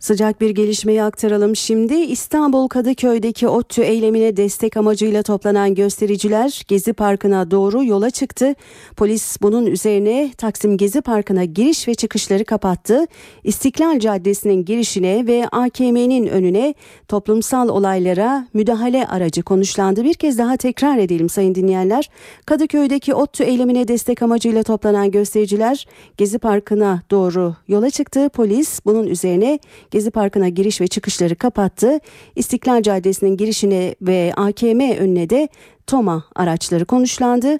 [0.00, 1.94] Sıcak bir gelişmeyi aktaralım şimdi.
[1.94, 8.54] İstanbul Kadıköy'deki ODTÜ eylemine destek amacıyla toplanan göstericiler Gezi Parkı'na doğru yola çıktı.
[8.96, 13.06] Polis bunun üzerine Taksim Gezi Parkı'na giriş ve çıkışları kapattı.
[13.44, 16.74] İstiklal Caddesi'nin girişine ve AKM'nin önüne
[17.08, 20.04] toplumsal olaylara müdahale aracı konuşlandı.
[20.04, 22.10] Bir kez daha tekrar edelim sayın dinleyenler.
[22.46, 25.86] Kadıköy'deki ODTÜ eylemine destek amacıyla toplanan göstericiler
[26.16, 28.28] Gezi Parkı'na doğru yola çıktı.
[28.28, 29.58] Polis bunun üzerine
[29.90, 31.98] Gezi Parkı'na giriş ve çıkışları kapattı.
[32.36, 35.48] İstiklal Caddesi'nin girişine ve AKM önüne de
[35.86, 37.58] TOMA araçları konuşlandı.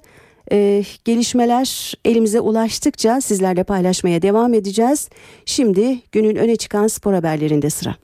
[0.51, 5.09] Ee, gelişmeler elimize ulaştıkça sizlerle paylaşmaya devam edeceğiz.
[5.45, 7.95] Şimdi günün öne çıkan spor haberlerinde sıra.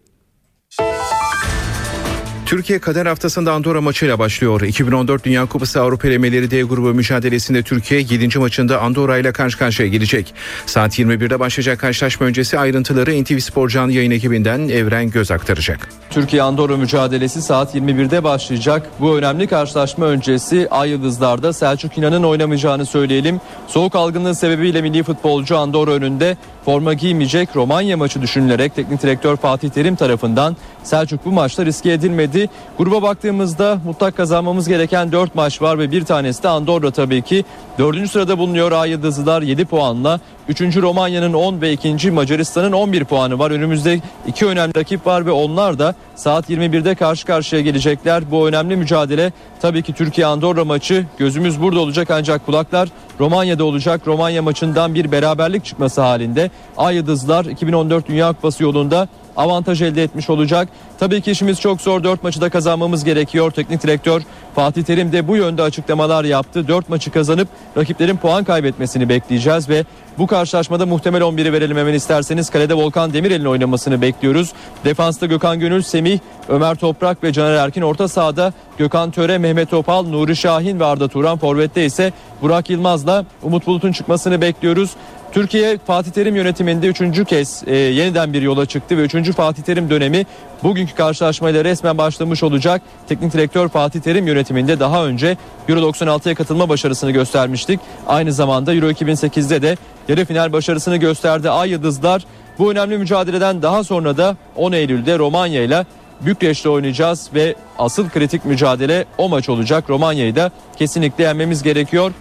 [2.48, 4.62] Türkiye Kader Haftası'nda Andorra maçıyla başlıyor.
[4.62, 8.40] 2014 Dünya Kupası Avrupa elemeleri D grubu mücadelesinde Türkiye 7.
[8.40, 10.34] maçında Andorra ile karşı karşıya gelecek.
[10.66, 15.90] Saat 21'de başlayacak karşılaşma öncesi ayrıntıları NTV Spor canlı yayın ekibinden Evren Göz aktaracak.
[16.10, 18.90] Türkiye-Andorra mücadelesi saat 21'de başlayacak.
[19.00, 23.42] Bu önemli karşılaşma öncesi Ay Yıldızlar'da Selçuk İnan'ın oynamayacağını söyleyelim.
[23.68, 29.70] Soğuk algınlığı sebebiyle milli futbolcu Andorra önünde forma giymeyecek Romanya maçı düşünülerek teknik direktör Fatih
[29.70, 32.37] Terim tarafından Selçuk bu maçta riske edilmedi.
[32.78, 37.46] Gruba baktığımızda mutlak kazanmamız gereken 4 maç var ve bir tanesi de Andorra tabii ki.
[37.80, 38.12] 4.
[38.12, 40.20] sırada bulunuyor A Yıldızlılar 7 puanla.
[40.48, 40.62] 3.
[40.62, 42.12] Romanya'nın 10 ve 2.
[42.12, 43.52] Macaristan'ın 11 puanı var.
[43.52, 48.32] Önümüzde iki önemli rakip var ve onlar da saat 21'de karşı karşıya gelecekler.
[48.32, 49.32] Bu önemli mücadele
[49.62, 51.06] tabii ki Türkiye-Andorra maçı.
[51.18, 54.02] Gözümüz burada olacak ancak kulaklar Romanya'da olacak.
[54.08, 59.08] Romanya maçından bir beraberlik çıkması halinde Ay Yıldızlar 2014 Dünya Kupası yolunda
[59.38, 60.68] avantaj elde etmiş olacak.
[61.00, 62.04] Tabii ki işimiz çok zor.
[62.04, 63.52] 4 maçı da kazanmamız gerekiyor.
[63.52, 64.22] Teknik direktör
[64.56, 66.68] Fatih Terim de bu yönde açıklamalar yaptı.
[66.68, 69.86] 4 maçı kazanıp rakiplerin puan kaybetmesini bekleyeceğiz ve
[70.18, 72.50] bu karşılaşmada muhtemel 11'i verelim hemen isterseniz.
[72.50, 74.54] Kalede Volkan Demirel'in oynamasını bekliyoruz.
[74.86, 76.20] Defansta Gökhan Gönül, Semih,
[76.50, 77.82] Ömer Toprak ve Caner Erkin.
[77.82, 81.38] Orta sahada Gökhan Töre, Mehmet Topal, Nuri Şahin ve Arda Turan.
[81.38, 84.92] Forvet'te ise Burak Yılmaz'la Umut Bulut'un çıkmasını bekliyoruz.
[85.32, 89.90] Türkiye Fatih Terim yönetiminde üçüncü kez e, yeniden bir yola çıktı ve üçüncü Fatih Terim
[89.90, 90.26] dönemi
[90.64, 92.82] bugünkü karşılaşmayla resmen başlamış olacak.
[93.10, 95.38] Teknik direktör Fatih Terim yönetiminde daha önce
[95.70, 97.80] Euro 96'ya katılma başarısını göstermiştik.
[98.08, 101.50] Aynı zamanda Euro 2008'de de yarı final başarısını gösterdi.
[101.50, 102.26] Ay Yıldızlar
[102.60, 105.86] bu önemli mücadeleden daha sonra da 10 Eylül'de Romanya ile
[106.22, 109.90] Bükreş'te oynayacağız ve asıl kritik mücadele o maç olacak.
[109.90, 112.12] Romanya'yı da kesinlikle yenmemiz gerekiyor.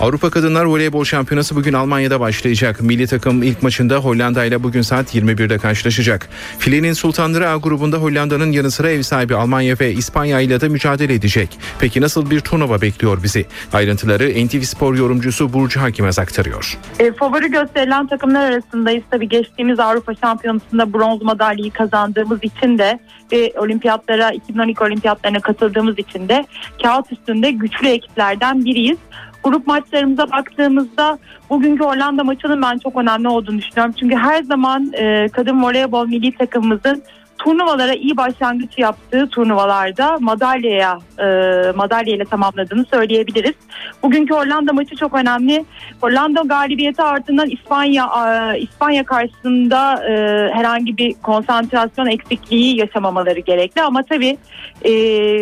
[0.00, 2.80] Avrupa Kadınlar Voleybol Şampiyonası bugün Almanya'da başlayacak.
[2.80, 6.28] Milli takım ilk maçında Hollanda ile bugün saat 21'de karşılaşacak.
[6.58, 11.14] Filenin Sultanları A grubunda Hollanda'nın yanı sıra ev sahibi Almanya ve İspanya ile de mücadele
[11.14, 11.58] edecek.
[11.78, 13.46] Peki nasıl bir turnuva bekliyor bizi?
[13.72, 16.78] Ayrıntıları NTV Spor yorumcusu Burcu Hakimez aktarıyor.
[16.98, 19.04] E, favori gösterilen takımlar arasındayız.
[19.10, 22.98] Tabii geçtiğimiz Avrupa Şampiyonası'nda bronz madalyayı kazandığımız için de
[23.32, 26.44] ve olimpiyatlara 2012 olimpiyatlarına katıldığımız için de
[26.82, 28.98] kağıt üstünde güçlü ekiplerden biriyiz.
[29.44, 31.18] Grup maçlarımıza baktığımızda
[31.50, 33.94] bugünkü Hollanda maçının ben çok önemli olduğunu düşünüyorum.
[34.00, 37.02] Çünkü her zaman e, kadın voleybol milli takımımızın
[37.44, 41.26] turnuvalara iyi başlangıç yaptığı turnuvalarda madalyaya e,
[41.72, 43.54] madalya ile tamamladığını söyleyebiliriz.
[44.02, 45.64] Bugünkü Hollanda maçı çok önemli.
[46.00, 50.12] Hollanda galibiyeti ardından İspanya e, İspanya karşısında e,
[50.54, 54.36] herhangi bir konsantrasyon eksikliği yaşamamaları gerekli ama tabii
[54.82, 54.92] e,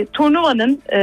[0.07, 0.99] turnuvanın e,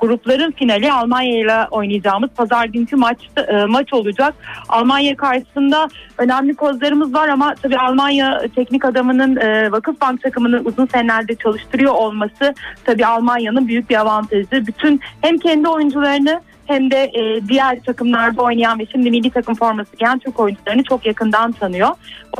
[0.00, 4.34] grupların finali Almanya ile oynayacağımız pazar günkü maç e, maç olacak.
[4.68, 5.88] Almanya karşısında
[6.18, 12.54] önemli kozlarımız var ama tabii Almanya teknik adamının e, Vakıfbank takımını uzun senelerde çalıştırıyor olması
[12.84, 14.66] tabii Almanya'nın büyük bir avantajı.
[14.66, 19.96] Bütün hem kendi oyuncularını hem de e, diğer takımlarda oynayan ve şimdi milli takım forması
[19.96, 21.88] giyen Türk oyuncularını çok yakından tanıyor.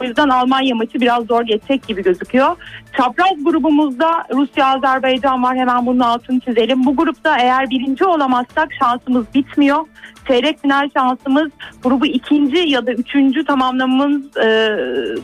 [0.00, 2.56] O yüzden Almanya maçı biraz zor geçecek gibi gözüküyor.
[2.96, 5.56] Çapraz grubumuzda Rusya, Azerbaycan var.
[5.56, 6.84] Hemen bunun altını çizelim.
[6.86, 9.86] Bu grupta eğer birinci olamazsak şansımız bitmiyor.
[10.28, 11.50] Çeyrek final şansımız
[11.82, 14.76] grubu ikinci ya da üçüncü tamamlamamız e,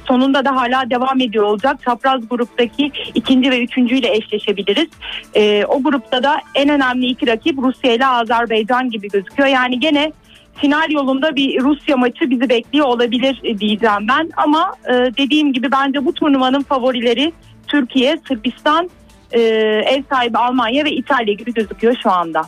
[0.09, 1.83] sonunda da hala devam ediyor olacak.
[1.85, 4.89] Çapraz gruptaki ikinci ve üçüncüyle eşleşebiliriz.
[5.35, 9.49] E, o grupta da en önemli iki rakip Rusya ile Azerbaycan gibi gözüküyor.
[9.49, 10.13] Yani gene
[10.57, 14.31] final yolunda bir Rusya maçı bizi bekliyor olabilir e, diyeceğim ben.
[14.37, 17.33] Ama e, dediğim gibi bence bu turnuvanın favorileri
[17.67, 18.91] Türkiye, Sırbistan,
[19.33, 19.41] e,
[19.87, 22.43] ev sahibi Almanya ve İtalya gibi gözüküyor şu anda.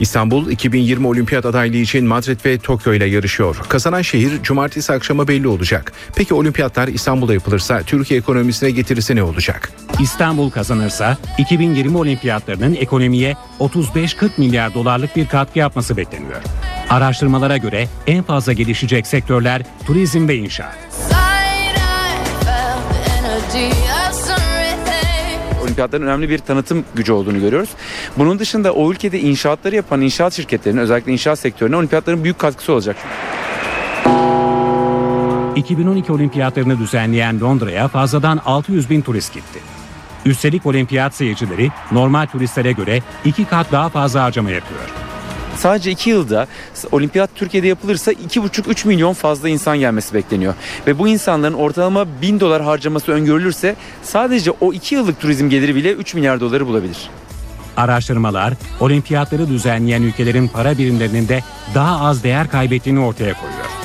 [0.00, 3.56] İstanbul 2020 Olimpiyat adaylığı için Madrid ve Tokyo ile yarışıyor.
[3.68, 5.92] Kazanan şehir cumartesi akşamı belli olacak.
[6.16, 9.72] Peki olimpiyatlar İstanbul'da yapılırsa Türkiye ekonomisine getirisi ne olacak?
[10.00, 16.42] İstanbul kazanırsa 2020 olimpiyatlarının ekonomiye 35-40 milyar dolarlık bir katkı yapması bekleniyor.
[16.90, 20.76] Araştırmalara göre en fazla gelişecek sektörler turizm ve inşaat.
[25.74, 27.68] Olimpiyatların önemli bir tanıtım gücü olduğunu görüyoruz.
[28.18, 32.96] Bunun dışında o ülkede inşaatları yapan inşaat şirketlerinin özellikle inşaat sektörüne olimpiyatların büyük katkısı olacak.
[35.56, 39.58] 2012 olimpiyatlarını düzenleyen Londra'ya fazladan 600 bin turist gitti.
[40.24, 45.03] Üstelik olimpiyat seyircileri normal turistlere göre iki kat daha fazla harcama yapıyor.
[45.64, 46.46] Sadece 2 yılda
[46.92, 50.54] olimpiyat Türkiye'de yapılırsa 2,5-3 milyon fazla insan gelmesi bekleniyor.
[50.86, 55.92] Ve bu insanların ortalama 1000 dolar harcaması öngörülürse sadece o 2 yıllık turizm geliri bile
[55.92, 57.10] 3 milyar doları bulabilir.
[57.76, 61.42] Araştırmalar olimpiyatları düzenleyen ülkelerin para birimlerinin de
[61.74, 63.83] daha az değer kaybettiğini ortaya koyuyor.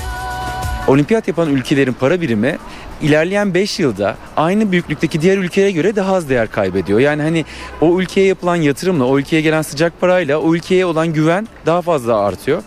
[0.89, 2.57] Olimpiyat yapan ülkelerin para birimi
[3.01, 6.99] ilerleyen 5 yılda aynı büyüklükteki diğer ülkelere göre daha az değer kaybediyor.
[6.99, 7.45] Yani hani
[7.81, 12.19] o ülkeye yapılan yatırımla, o ülkeye gelen sıcak parayla o ülkeye olan güven daha fazla
[12.19, 12.63] artıyor.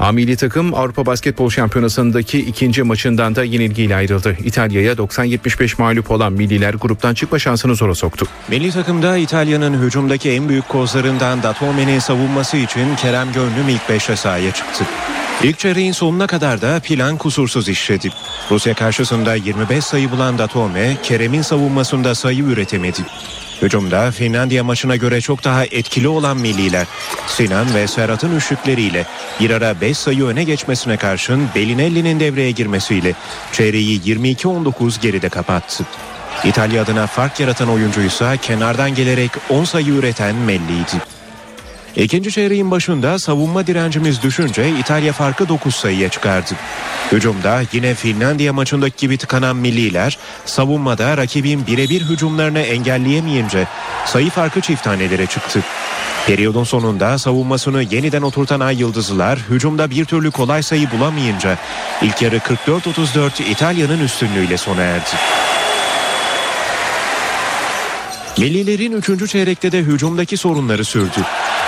[0.00, 4.36] A milli takım Avrupa Basketbol Şampiyonası'ndaki ikinci maçından da yenilgiyle ayrıldı.
[4.44, 8.26] İtalya'ya 90-75 mağlup olan milliler gruptan çıkma şansını zora soktu.
[8.48, 14.52] Milli takımda İtalya'nın hücumdaki en büyük kozlarından Datome'nin savunması için Kerem Gönlüm ilk 5'e sahaya
[14.52, 14.84] çıktı.
[15.42, 18.10] İlk çeyreğin sonuna kadar da plan kusursuz işledi.
[18.50, 23.00] Rusya karşısında 25 sayı bulan Datome, Kerem'in savunmasında sayı üretemedi.
[23.62, 26.86] Hücumda Finlandiya maçına göre çok daha etkili olan milliler.
[27.26, 29.06] Sinan ve Serhat'ın üçlükleriyle
[29.40, 33.14] bir ara 5 sayı öne geçmesine karşın Belinelli'nin devreye girmesiyle
[33.52, 35.84] çeyreği 22-19 geride kapattı.
[36.44, 41.17] İtalya adına fark yaratan oyuncuysa kenardan gelerek 10 sayı üreten Melli'ydi.
[41.96, 46.54] İkinci çeyreğin başında savunma direncimiz düşünce İtalya farkı 9 sayıya çıkardı.
[47.12, 53.66] Hücumda yine Finlandiya maçındaki gibi tıkanan milliler savunmada rakibin birebir hücumlarını engelleyemeyince
[54.06, 55.60] sayı farkı çift tanelere çıktı.
[56.26, 61.58] Periyodun sonunda savunmasını yeniden oturtan Ay Yıldızlılar hücumda bir türlü kolay sayı bulamayınca
[62.02, 65.10] ilk yarı 44-34 İtalya'nın üstünlüğüyle sona erdi.
[68.38, 69.30] Millilerin 3.
[69.30, 71.24] çeyrekte de hücumdaki sorunları sürdü.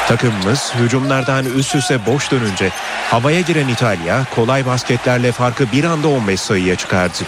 [0.09, 2.71] Takımımız hücumlardan üst üste boş dönünce
[3.11, 7.18] havaya giren İtalya kolay basketlerle farkı bir anda 15 sayıya çıkardı.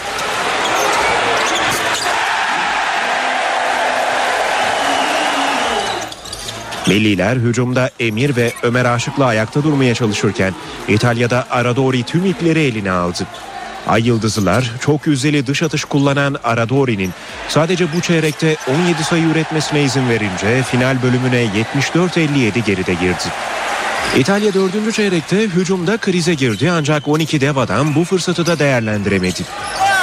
[6.86, 10.54] Milliler hücumda Emir ve Ömer Aşık'la ayakta durmaya çalışırken
[10.88, 13.26] İtalya'da Aradori tüm ipleri eline aldı.
[13.86, 17.10] Ay Yıldızlılar çok yüzdeli dış atış kullanan Aradori'nin
[17.48, 21.44] sadece bu çeyrekte 17 sayı üretmesine izin verince final bölümüne
[21.94, 23.24] 74-57 geride girdi.
[24.18, 24.94] İtalya 4.
[24.94, 29.42] çeyrekte hücumda krize girdi ancak 12 dev adam bu fırsatı da değerlendiremedi.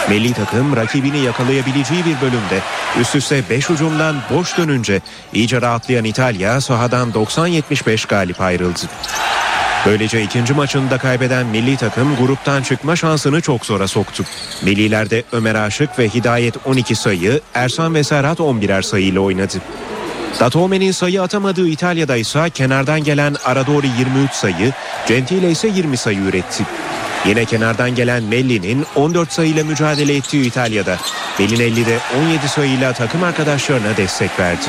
[0.09, 2.59] Milli takım rakibini yakalayabileceği bir bölümde
[2.99, 5.01] üst üste 5 hücumdan boş dönünce
[5.33, 8.79] iyice rahatlayan İtalya sahadan 90-75 galip ayrıldı.
[9.85, 14.23] Böylece ikinci maçını da kaybeden milli takım gruptan çıkma şansını çok zora soktu.
[14.61, 19.57] Millilerde Ömer Aşık ve Hidayet 12 sayı, Ersan ve Serhat 11'er sayıyla oynadı.
[20.39, 24.73] Datome'nin sayı atamadığı İtalya'da ise kenardan gelen Aradori 23 sayı,
[25.07, 26.63] Gentile ise 20 sayı üretti.
[27.25, 30.97] Yine kenardan gelen Melli'nin 14 sayıyla mücadele ettiği İtalya'da
[31.39, 34.67] Bellinelli de 17 sayıyla takım arkadaşlarına destek verdi.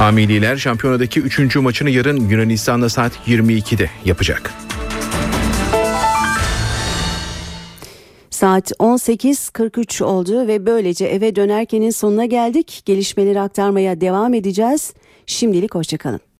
[0.00, 1.56] Amililer şampiyonadaki 3.
[1.56, 4.52] maçını yarın Yunanistan'da saat 22'de yapacak.
[8.30, 12.82] Saat 18.43 oldu ve böylece eve dönerkenin sonuna geldik.
[12.84, 14.94] Gelişmeleri aktarmaya devam edeceğiz.
[15.26, 16.20] Şimdilik hoşçakalın.